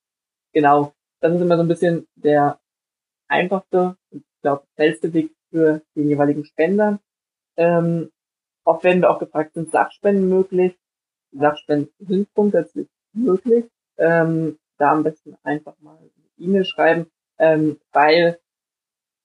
Genau, 0.52 0.92
das 1.20 1.34
ist 1.34 1.40
immer 1.40 1.56
so 1.56 1.62
ein 1.62 1.68
bisschen 1.68 2.06
der 2.14 2.58
einfachste 3.28 3.96
und 4.10 4.22
ich 4.22 4.40
glaube 4.42 4.64
schnellste 4.74 5.12
Weg 5.12 5.34
für 5.50 5.82
den 5.94 6.08
jeweiligen 6.08 6.44
Spender. 6.44 7.00
Ähm, 7.56 8.10
oft 8.64 8.84
werden 8.84 9.02
wir 9.02 9.10
auch 9.10 9.18
gefragt, 9.18 9.54
sind 9.54 9.70
Sachspenden 9.70 10.28
möglich? 10.28 10.76
Sachspenden 11.32 11.92
sind 11.98 12.28
grundsätzlich 12.34 12.88
möglich. 13.12 13.64
Ähm, 13.98 14.58
da 14.78 14.92
am 14.92 15.02
besten 15.02 15.36
einfach 15.42 15.74
mal 15.80 15.96
eine 15.96 16.10
E-Mail 16.38 16.64
schreiben, 16.64 17.06
ähm, 17.38 17.78
weil 17.92 18.38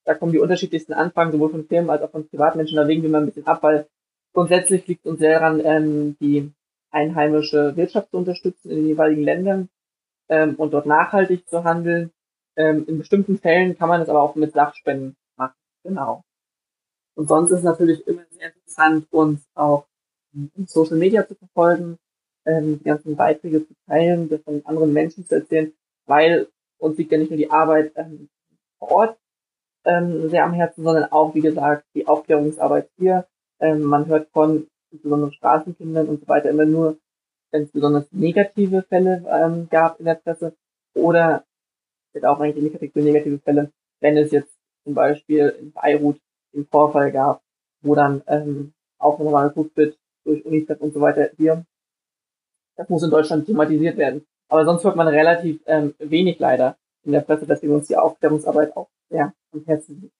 da 0.05 0.15
kommen 0.15 0.31
die 0.31 0.39
unterschiedlichsten 0.39 0.93
Anfragen, 0.93 1.31
sowohl 1.31 1.51
von 1.51 1.67
Firmen 1.67 1.89
als 1.89 2.01
auch 2.01 2.11
von 2.11 2.27
Privatmenschen. 2.27 2.77
Da 2.77 2.87
wägen 2.87 3.03
wir 3.03 3.09
mal 3.09 3.21
ein 3.21 3.27
bisschen 3.27 3.47
ab, 3.47 3.61
weil 3.63 3.87
grundsätzlich 4.33 4.87
liegt 4.87 5.05
uns 5.05 5.19
sehr 5.19 5.39
daran, 5.39 5.61
ähm, 5.63 6.17
die 6.19 6.51
einheimische 6.89 7.75
Wirtschaft 7.75 8.11
zu 8.11 8.17
unterstützen 8.17 8.71
in 8.71 8.77
den 8.77 8.87
jeweiligen 8.87 9.23
Ländern 9.23 9.69
ähm, 10.29 10.55
und 10.55 10.73
dort 10.73 10.85
nachhaltig 10.85 11.47
zu 11.47 11.63
handeln. 11.63 12.11
Ähm, 12.55 12.85
in 12.87 12.97
bestimmten 12.97 13.37
Fällen 13.37 13.77
kann 13.77 13.89
man 13.89 14.01
es 14.01 14.09
aber 14.09 14.21
auch 14.21 14.35
mit 14.35 14.53
Sachspenden 14.53 15.15
Genau. 15.83 16.23
Und 17.15 17.27
sonst 17.27 17.51
ist 17.51 17.59
es 17.59 17.63
natürlich 17.63 18.05
immer 18.07 18.25
sehr 18.29 18.47
interessant, 18.47 19.07
uns 19.11 19.47
auch 19.53 19.87
in 20.33 20.67
Social 20.67 20.97
Media 20.97 21.27
zu 21.27 21.35
verfolgen, 21.35 21.97
ähm, 22.45 22.79
die 22.79 22.83
ganzen 22.83 23.15
Beiträge 23.15 23.67
zu 23.67 23.73
teilen, 23.87 24.29
das 24.29 24.41
von 24.41 24.61
anderen 24.65 24.93
Menschen 24.93 25.25
zu 25.25 25.35
erzählen, 25.35 25.73
weil 26.05 26.47
uns 26.77 26.97
liegt 26.97 27.11
ja 27.11 27.17
nicht 27.17 27.31
nur 27.31 27.37
die 27.37 27.51
Arbeit 27.51 27.93
ähm, 27.95 28.29
vor 28.79 28.91
Ort 28.91 29.17
ähm, 29.85 30.29
sehr 30.29 30.45
am 30.45 30.53
Herzen, 30.53 30.83
sondern 30.83 31.11
auch, 31.11 31.35
wie 31.35 31.41
gesagt, 31.41 31.85
die 31.95 32.07
Aufklärungsarbeit 32.07 32.89
hier. 32.97 33.27
Ähm, 33.59 33.83
man 33.83 34.07
hört 34.07 34.29
von 34.31 34.67
insbesondere 34.91 35.31
Straßenkindern 35.33 36.07
und 36.07 36.21
so 36.21 36.27
weiter 36.27 36.49
immer 36.49 36.65
nur 36.65 36.97
wenn 37.51 37.63
es 37.63 37.71
besonders 37.71 38.11
negative 38.11 38.83
Fälle 38.83 39.23
ähm, 39.29 39.67
gab 39.69 39.99
in 39.99 40.05
der 40.05 40.15
Presse 40.15 40.55
oder 40.95 41.45
jetzt 42.13 42.25
auch 42.25 42.39
eigentlich 42.39 42.63
negative, 42.63 43.01
negative 43.01 43.39
Fälle, 43.39 43.71
wenn 43.99 44.17
es 44.17 44.31
jetzt 44.31 44.53
zum 44.83 44.93
Beispiel 44.93 45.55
in 45.59 45.71
Beirut 45.71 46.19
den 46.53 46.65
Vorfall 46.65 47.11
gab, 47.11 47.41
wo 47.81 47.95
dann 47.95 48.23
ähm, 48.27 48.73
auch 48.97 49.19
nochmal 49.19 49.49
geguckt 49.49 49.75
wird 49.77 49.97
durch 50.23 50.45
UNICEF 50.45 50.79
und 50.81 50.93
so 50.93 51.01
weiter 51.01 51.29
hier. 51.37 51.65
Das 52.81 52.89
muss 52.89 53.03
in 53.03 53.11
Deutschland 53.11 53.45
thematisiert 53.45 53.95
werden. 53.95 54.25
Aber 54.49 54.65
sonst 54.65 54.83
hört 54.83 54.95
man 54.95 55.07
relativ 55.07 55.61
ähm, 55.67 55.93
wenig 55.99 56.39
leider 56.39 56.77
in 57.03 57.11
der 57.11 57.21
Presse, 57.21 57.47
wir 57.61 57.71
uns 57.71 57.87
die 57.87 57.95
Aufklärungsarbeit 57.95 58.75
auch 58.75 58.89
sehr 59.07 59.33
am 59.53 59.63
Herzen 59.65 60.01
liegt. 60.01 60.15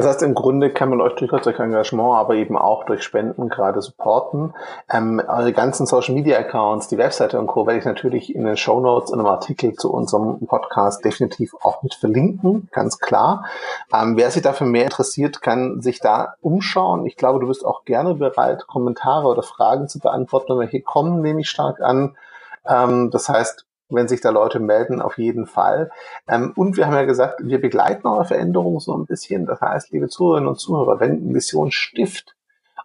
Das 0.00 0.06
heißt, 0.06 0.22
im 0.22 0.36
Grunde 0.36 0.72
kann 0.72 0.90
man 0.90 1.00
euch 1.00 1.16
durchaus 1.16 1.42
durch 1.42 1.58
Engagement, 1.58 2.14
aber 2.14 2.34
eben 2.34 2.56
auch 2.56 2.84
durch 2.84 3.02
Spenden 3.02 3.48
gerade 3.48 3.82
supporten. 3.82 4.54
Ähm, 4.88 5.20
eure 5.26 5.52
ganzen 5.52 5.86
Social 5.86 6.14
Media 6.14 6.38
Accounts, 6.38 6.86
die 6.86 6.98
Webseite 6.98 7.36
und 7.36 7.48
Co. 7.48 7.66
werde 7.66 7.80
ich 7.80 7.84
natürlich 7.84 8.32
in 8.32 8.44
den 8.44 8.56
Show 8.56 8.78
Notes 8.78 9.10
in 9.10 9.18
einem 9.18 9.26
Artikel 9.26 9.74
zu 9.74 9.92
unserem 9.92 10.46
Podcast 10.46 11.04
definitiv 11.04 11.52
auch 11.62 11.82
mit 11.82 11.96
verlinken, 11.96 12.68
ganz 12.70 13.00
klar. 13.00 13.44
Ähm, 13.92 14.16
wer 14.16 14.30
sich 14.30 14.42
dafür 14.42 14.68
mehr 14.68 14.84
interessiert, 14.84 15.42
kann 15.42 15.82
sich 15.82 15.98
da 15.98 16.34
umschauen. 16.42 17.04
Ich 17.04 17.16
glaube, 17.16 17.40
du 17.40 17.48
bist 17.48 17.66
auch 17.66 17.84
gerne 17.84 18.14
bereit, 18.14 18.68
Kommentare 18.68 19.26
oder 19.26 19.42
Fragen 19.42 19.88
zu 19.88 19.98
beantworten, 19.98 20.62
hier 20.68 20.82
kommen, 20.82 21.22
nehme 21.22 21.40
ich 21.40 21.50
stark 21.50 21.80
an. 21.80 22.16
Ähm, 22.64 23.10
das 23.10 23.28
heißt, 23.28 23.66
wenn 23.90 24.08
sich 24.08 24.20
da 24.20 24.30
Leute 24.30 24.60
melden, 24.60 25.00
auf 25.00 25.18
jeden 25.18 25.46
Fall. 25.46 25.90
Ähm, 26.28 26.52
und 26.56 26.76
wir 26.76 26.86
haben 26.86 26.94
ja 26.94 27.04
gesagt, 27.04 27.40
wir 27.42 27.60
begleiten 27.60 28.06
eure 28.06 28.24
Veränderung 28.24 28.80
so 28.80 28.96
ein 28.96 29.06
bisschen. 29.06 29.46
Das 29.46 29.60
heißt, 29.60 29.90
liebe 29.90 30.08
Zuhörerinnen 30.08 30.48
und 30.48 30.60
Zuhörer, 30.60 31.00
wenn 31.00 31.26
Mission 31.26 31.70
Stift 31.70 32.34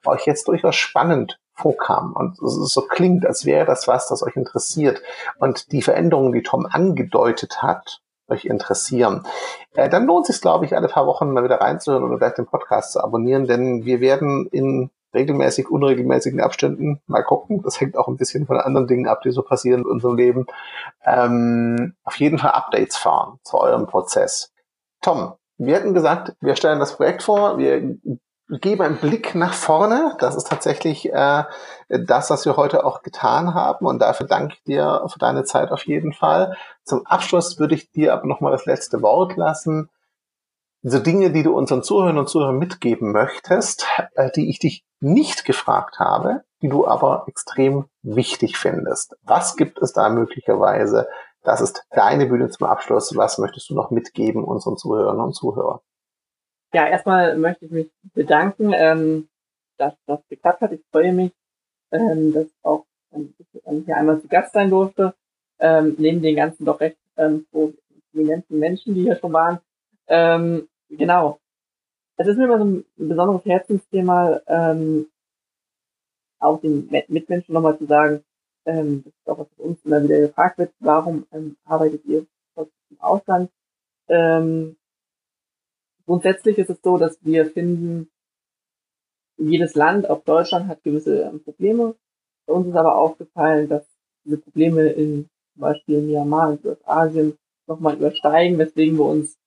euch 0.06 0.26
jetzt 0.26 0.48
durchaus 0.48 0.76
spannend 0.76 1.40
vorkam 1.54 2.14
und 2.14 2.38
so 2.40 2.82
klingt, 2.82 3.26
als 3.26 3.46
wäre 3.46 3.66
das 3.66 3.88
was, 3.88 4.08
das 4.08 4.24
euch 4.24 4.36
interessiert 4.36 5.02
und 5.38 5.72
die 5.72 5.82
Veränderungen, 5.82 6.34
die 6.34 6.42
Tom 6.42 6.66
angedeutet 6.66 7.62
hat, 7.62 8.02
euch 8.28 8.46
interessieren, 8.46 9.26
äh, 9.76 9.90
dann 9.90 10.06
lohnt 10.06 10.28
es 10.28 10.36
sich, 10.36 10.42
glaube 10.42 10.66
ich, 10.66 10.76
alle 10.76 10.88
paar 10.88 11.06
Wochen 11.06 11.32
mal 11.32 11.44
wieder 11.44 11.62
reinzuhören 11.62 12.04
oder 12.04 12.18
gleich 12.18 12.34
den 12.34 12.48
Podcast 12.48 12.94
zu 12.94 13.04
abonnieren, 13.04 13.46
denn 13.46 13.86
wir 13.86 14.02
werden 14.02 14.48
in 14.48 14.90
regelmäßig, 15.14 15.70
unregelmäßigen 15.70 16.42
Abständen. 16.42 17.02
Mal 17.08 17.24
gucken. 17.24 17.62
Das 17.64 17.80
hängt 17.80 17.98
auch 17.98 18.08
ein 18.08 18.18
bisschen 18.18 18.46
von 18.46 18.60
anderen 18.60 18.88
Dingen 18.88 19.08
ab, 19.08 19.22
die 19.22 19.32
so 19.32 19.42
passieren 19.42 19.82
in 19.82 19.88
unserem 19.88 20.16
Leben. 20.16 20.46
Ähm, 21.06 21.96
auf 22.04 22.16
jeden 22.18 22.38
Fall 22.38 22.52
Updates 22.52 22.98
fahren 22.98 23.40
zu 23.44 23.58
eurem 23.58 23.88
Prozess. 23.88 24.52
Tom, 25.02 25.34
wir 25.58 25.76
hatten 25.76 25.94
gesagt, 25.94 26.34
wir 26.42 26.56
stellen 26.56 26.80
das 26.80 26.96
Projekt 26.96 27.24
vor, 27.24 27.58
wir 27.58 27.98
geben 28.50 28.82
einen 28.82 28.98
Blick 28.98 29.36
nach 29.36 29.54
vorne. 29.54 30.16
Das 30.20 30.36
ist 30.36 30.48
tatsächlich 30.48 31.12
äh, 31.12 31.44
das, 31.90 32.30
was 32.30 32.46
wir 32.46 32.58
heute 32.58 32.86
auch 32.86 33.02
getan 33.02 33.54
haben. 33.54 33.86
Und 33.86 34.00
dafür 34.00 34.28
danke 34.28 34.56
ich 34.56 34.64
dir 34.64 35.06
für 35.12 35.20
deine 35.20 35.44
Zeit 35.44 35.72
auf 35.72 35.86
jeden 35.86 36.14
Fall. 36.14 36.56
Zum 36.84 37.06
Abschluss 37.06 37.60
würde 37.60 37.76
ich 37.76 37.92
dir 37.92 38.14
aber 38.14 38.28
nochmal 38.28 38.52
das 38.52 38.66
letzte 38.66 39.02
Wort 39.02 39.38
lassen 39.38 39.90
so 40.84 41.00
Dinge, 41.00 41.32
die 41.32 41.44
du 41.44 41.56
unseren 41.56 41.82
Zuhörern 41.82 42.18
und 42.18 42.30
Zuhörern 42.30 42.58
mitgeben 42.58 43.12
möchtest, 43.12 43.88
äh, 44.16 44.30
die 44.36 44.50
ich 44.50 44.60
dich 44.60 44.86
nicht 45.00 45.46
gefragt 45.46 46.00
habe, 46.00 46.44
die 46.62 46.70
du 46.70 46.86
aber 46.86 47.26
extrem 47.28 47.86
wichtig 48.02 48.58
findest. 48.58 49.16
Was 49.24 49.56
gibt 49.56 49.82
es 49.82 49.94
da 49.94 50.10
möglicherweise? 50.10 51.08
Das 51.44 51.62
ist 51.62 51.86
deine 51.92 52.26
Bühne 52.26 52.50
zum 52.50 52.68
Abschluss. 52.68 53.16
Was 53.16 53.38
möchtest 53.38 53.70
du 53.70 53.76
noch 53.76 53.92
mitgeben 53.92 54.44
unseren 54.44 54.78
Zuhörern 54.78 55.20
und 55.20 55.34
Zuhörern? 55.34 55.80
Ja, 56.74 56.88
erstmal 56.88 57.38
möchte 57.38 57.66
ich 57.66 57.72
mich 57.72 57.92
bedanken, 58.14 58.74
ähm, 58.74 59.30
dass 59.78 59.94
das 60.06 60.20
geklappt 60.28 60.62
hat. 60.62 60.72
Ich 60.72 60.82
freue 60.92 61.14
mich, 61.14 61.32
ähm, 61.92 62.34
dass 62.34 62.48
auch 62.62 62.86
ähm, 63.14 63.34
ich 63.38 63.62
hier 63.86 63.98
einmal 63.98 64.22
zu 64.22 64.28
Gast 64.28 64.54
sein 64.54 64.70
durfte, 64.70 65.14
ähm, 65.60 65.96
neben 65.98 66.22
den 66.22 66.36
ganzen 66.36 66.66
doch 66.66 66.80
recht 66.80 66.98
ähm, 67.16 67.46
prominenten 67.52 68.60
Menschen, 68.60 68.96
die 68.96 69.04
hier 69.04 69.18
schon 69.18 69.34
waren. 69.34 69.60
Ähm, 70.08 70.68
Genau. 70.98 71.40
Es 72.18 72.28
ist 72.28 72.38
mir 72.38 72.46
immer 72.46 72.60
so 72.60 72.66
ein 72.66 72.86
besonderes 72.96 73.46
Herzensthema, 73.46 74.42
ähm, 74.48 75.08
auch 76.40 76.60
den 76.62 76.90
Mitmenschen 77.08 77.54
nochmal 77.54 77.78
zu 77.78 77.86
sagen, 77.86 78.24
ähm, 78.66 79.04
das 79.04 79.14
ist 79.14 79.30
auch 79.30 79.40
was 79.40 79.48
uns 79.58 79.84
immer 79.84 80.04
wieder 80.04 80.20
gefragt 80.20 80.58
wird, 80.58 80.74
warum 80.80 81.26
ähm, 81.32 81.58
arbeitet 81.66 82.06
ihr 82.06 82.26
im 82.56 83.00
Ausland? 83.00 83.50
Ähm, 84.08 84.78
grundsätzlich 86.06 86.58
ist 86.58 86.70
es 86.70 86.82
so, 86.82 86.98
dass 86.98 87.18
wir 87.24 87.46
finden, 87.48 88.10
jedes 89.38 89.74
Land, 89.76 90.10
auch 90.10 90.24
Deutschland, 90.24 90.68
hat 90.68 90.84
gewisse 90.84 91.24
ähm, 91.24 91.44
Probleme. 91.44 91.96
Bei 92.46 92.54
uns 92.54 92.68
ist 92.68 92.76
aber 92.76 92.96
aufgefallen, 92.96 93.68
dass 93.68 93.86
diese 94.24 94.38
Probleme 94.38 94.90
in 94.90 95.30
zum 95.54 95.62
Beispiel 95.62 96.02
Myanmar 96.02 96.50
und 96.50 96.62
Südostasien 96.62 97.38
nochmal 97.68 97.96
übersteigen, 97.96 98.58
weswegen 98.58 98.98
wir 98.98 99.06
uns 99.06 99.38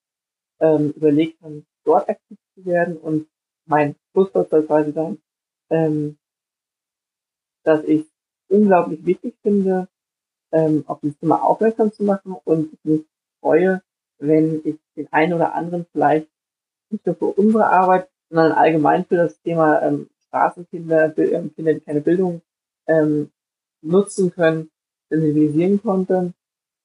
ähm, 0.61 0.93
überlegt 0.93 1.41
haben, 1.43 1.67
dort 1.85 2.09
aktiv 2.09 2.39
zu 2.55 2.65
werden. 2.65 2.97
Und 2.97 3.29
mein 3.67 3.97
Schlusswort 4.13 4.51
soll 4.51 4.65
quasi 4.65 4.93
sein, 4.93 5.19
ähm, 5.71 6.19
dass 7.65 7.85
ich 7.85 8.07
unglaublich 8.49 9.05
wichtig 9.05 9.35
finde, 9.43 9.89
ähm, 10.53 10.85
auf 10.87 11.01
dieses 11.01 11.19
Thema 11.19 11.43
aufmerksam 11.43 11.93
zu 11.93 12.05
machen 12.05 12.37
und 12.45 12.73
ich 12.73 12.85
mich 12.85 13.07
freue, 13.41 13.83
wenn 14.19 14.63
ich 14.65 14.77
den 14.97 15.13
einen 15.13 15.35
oder 15.35 15.55
anderen 15.55 15.87
vielleicht 15.93 16.29
nicht 16.91 17.05
nur 17.05 17.17
für 17.17 17.27
unsere 17.27 17.69
Arbeit, 17.69 18.09
sondern 18.31 18.53
allgemein 18.53 19.05
für 19.05 19.17
das 19.17 19.41
Thema 19.43 19.83
ähm, 19.83 20.09
Straßenkinder, 20.29 21.11
Kinder, 21.11 21.75
die 21.75 21.81
keine 21.81 22.01
Bildung 22.01 22.43
ähm, 22.87 23.31
nutzen 23.83 24.31
können, 24.33 24.71
sensibilisieren 25.09 25.83
konnte 25.83 26.33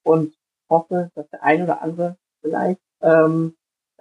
und 0.02 0.34
hoffe, 0.68 1.10
dass 1.14 1.28
der 1.30 1.42
eine 1.42 1.64
oder 1.64 1.82
andere 1.82 2.16
vielleicht 2.40 2.80
ähm, 3.00 3.54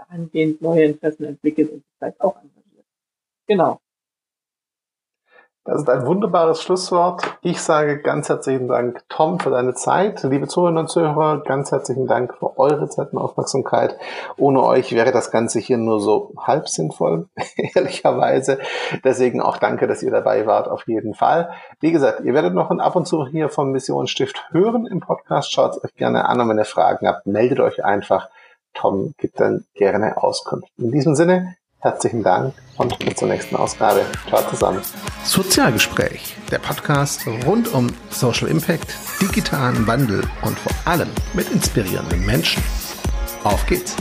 dahingehend 0.10 0.62
neue 0.62 0.86
Interessen 0.86 1.26
entwickelt 1.26 1.72
und 1.72 1.84
vielleicht 1.98 2.22
auch 2.22 2.36
engagiert. 2.36 2.86
Genau. 3.48 3.80
Das 5.64 5.80
ist 5.82 5.90
ein 5.90 6.08
wunderbares 6.08 6.64
Schlusswort. 6.64 7.38
Ich 7.44 7.62
sage 7.62 8.00
ganz 8.00 8.30
herzlichen 8.30 8.68
Dank, 8.68 9.04
Tom, 9.10 9.40
für 9.40 9.52
deine 9.52 9.76
Zeit. 9.76 10.24
Liebe 10.24 10.48
Zuhörerinnen 10.48 10.86
und 10.86 10.90
Zuhörer, 10.90 11.44
ganz 11.44 11.72
herzlichen 11.72 12.08
Dank 12.08 12.34
für 12.36 12.58
eure 12.58 12.90
Zeit 12.90 13.14
und 13.14 13.20
Aufmerksamkeit. 13.20 13.96
Ohne 14.38 14.64
euch 14.64 14.92
wäre 14.94 15.12
das 15.12 15.30
Ganze 15.30 15.60
hier 15.60 15.78
nur 15.78 16.00
so 16.00 16.34
halb 16.36 16.68
sinnvoll, 16.68 17.28
ehrlicherweise. 17.76 18.58
Deswegen 19.04 19.40
auch 19.40 19.58
danke, 19.58 19.86
dass 19.86 20.02
ihr 20.02 20.10
dabei 20.10 20.48
wart, 20.48 20.68
auf 20.68 20.88
jeden 20.88 21.14
Fall. 21.14 21.52
Wie 21.80 21.92
gesagt, 21.92 22.22
ihr 22.22 22.34
werdet 22.34 22.56
noch 22.56 22.72
ab 22.72 22.96
und 22.96 23.08
zu 23.08 23.28
hier 23.28 23.50
vom 23.50 23.72
Mission 23.72 24.08
Stift 24.08 24.44
hören 24.50 24.88
im 24.88 25.00
Podcast. 25.00 25.54
Schaut 25.54 25.78
es 25.78 25.84
euch 25.84 25.94
gerne 25.94 26.28
an 26.28 26.42
und 26.42 26.50
wenn 26.50 26.58
ihr 26.58 26.66
Fragen 26.66 27.08
habt, 27.08 27.28
meldet 27.28 27.60
euch 27.60 27.86
einfach. 27.86 28.30
Tom 28.74 29.14
gibt 29.18 29.40
dann 29.40 29.66
gerne 29.74 30.18
Auskunft. 30.18 30.68
In 30.78 30.92
diesem 30.92 31.16
Sinne, 31.16 31.56
herzlichen 31.80 32.24
Dank 32.24 32.54
und 32.78 32.98
bis 33.00 33.16
zur 33.16 33.28
nächsten 33.28 33.56
Ausgabe. 33.56 34.06
Ciao 34.28 34.42
zusammen. 34.50 34.82
Sozialgespräch, 35.24 36.36
der 36.52 36.60
Podcast 36.60 37.26
rund 37.46 37.74
um 37.74 37.88
Social 38.10 38.48
Impact, 38.48 38.96
digitalen 39.22 39.86
Wandel 39.88 40.24
und 40.44 40.58
vor 40.58 40.74
allem 40.86 41.10
mit 41.34 41.52
inspirierenden 41.52 42.26
Menschen. 42.26 42.64
Auf 43.44 43.66
geht's! 43.66 43.96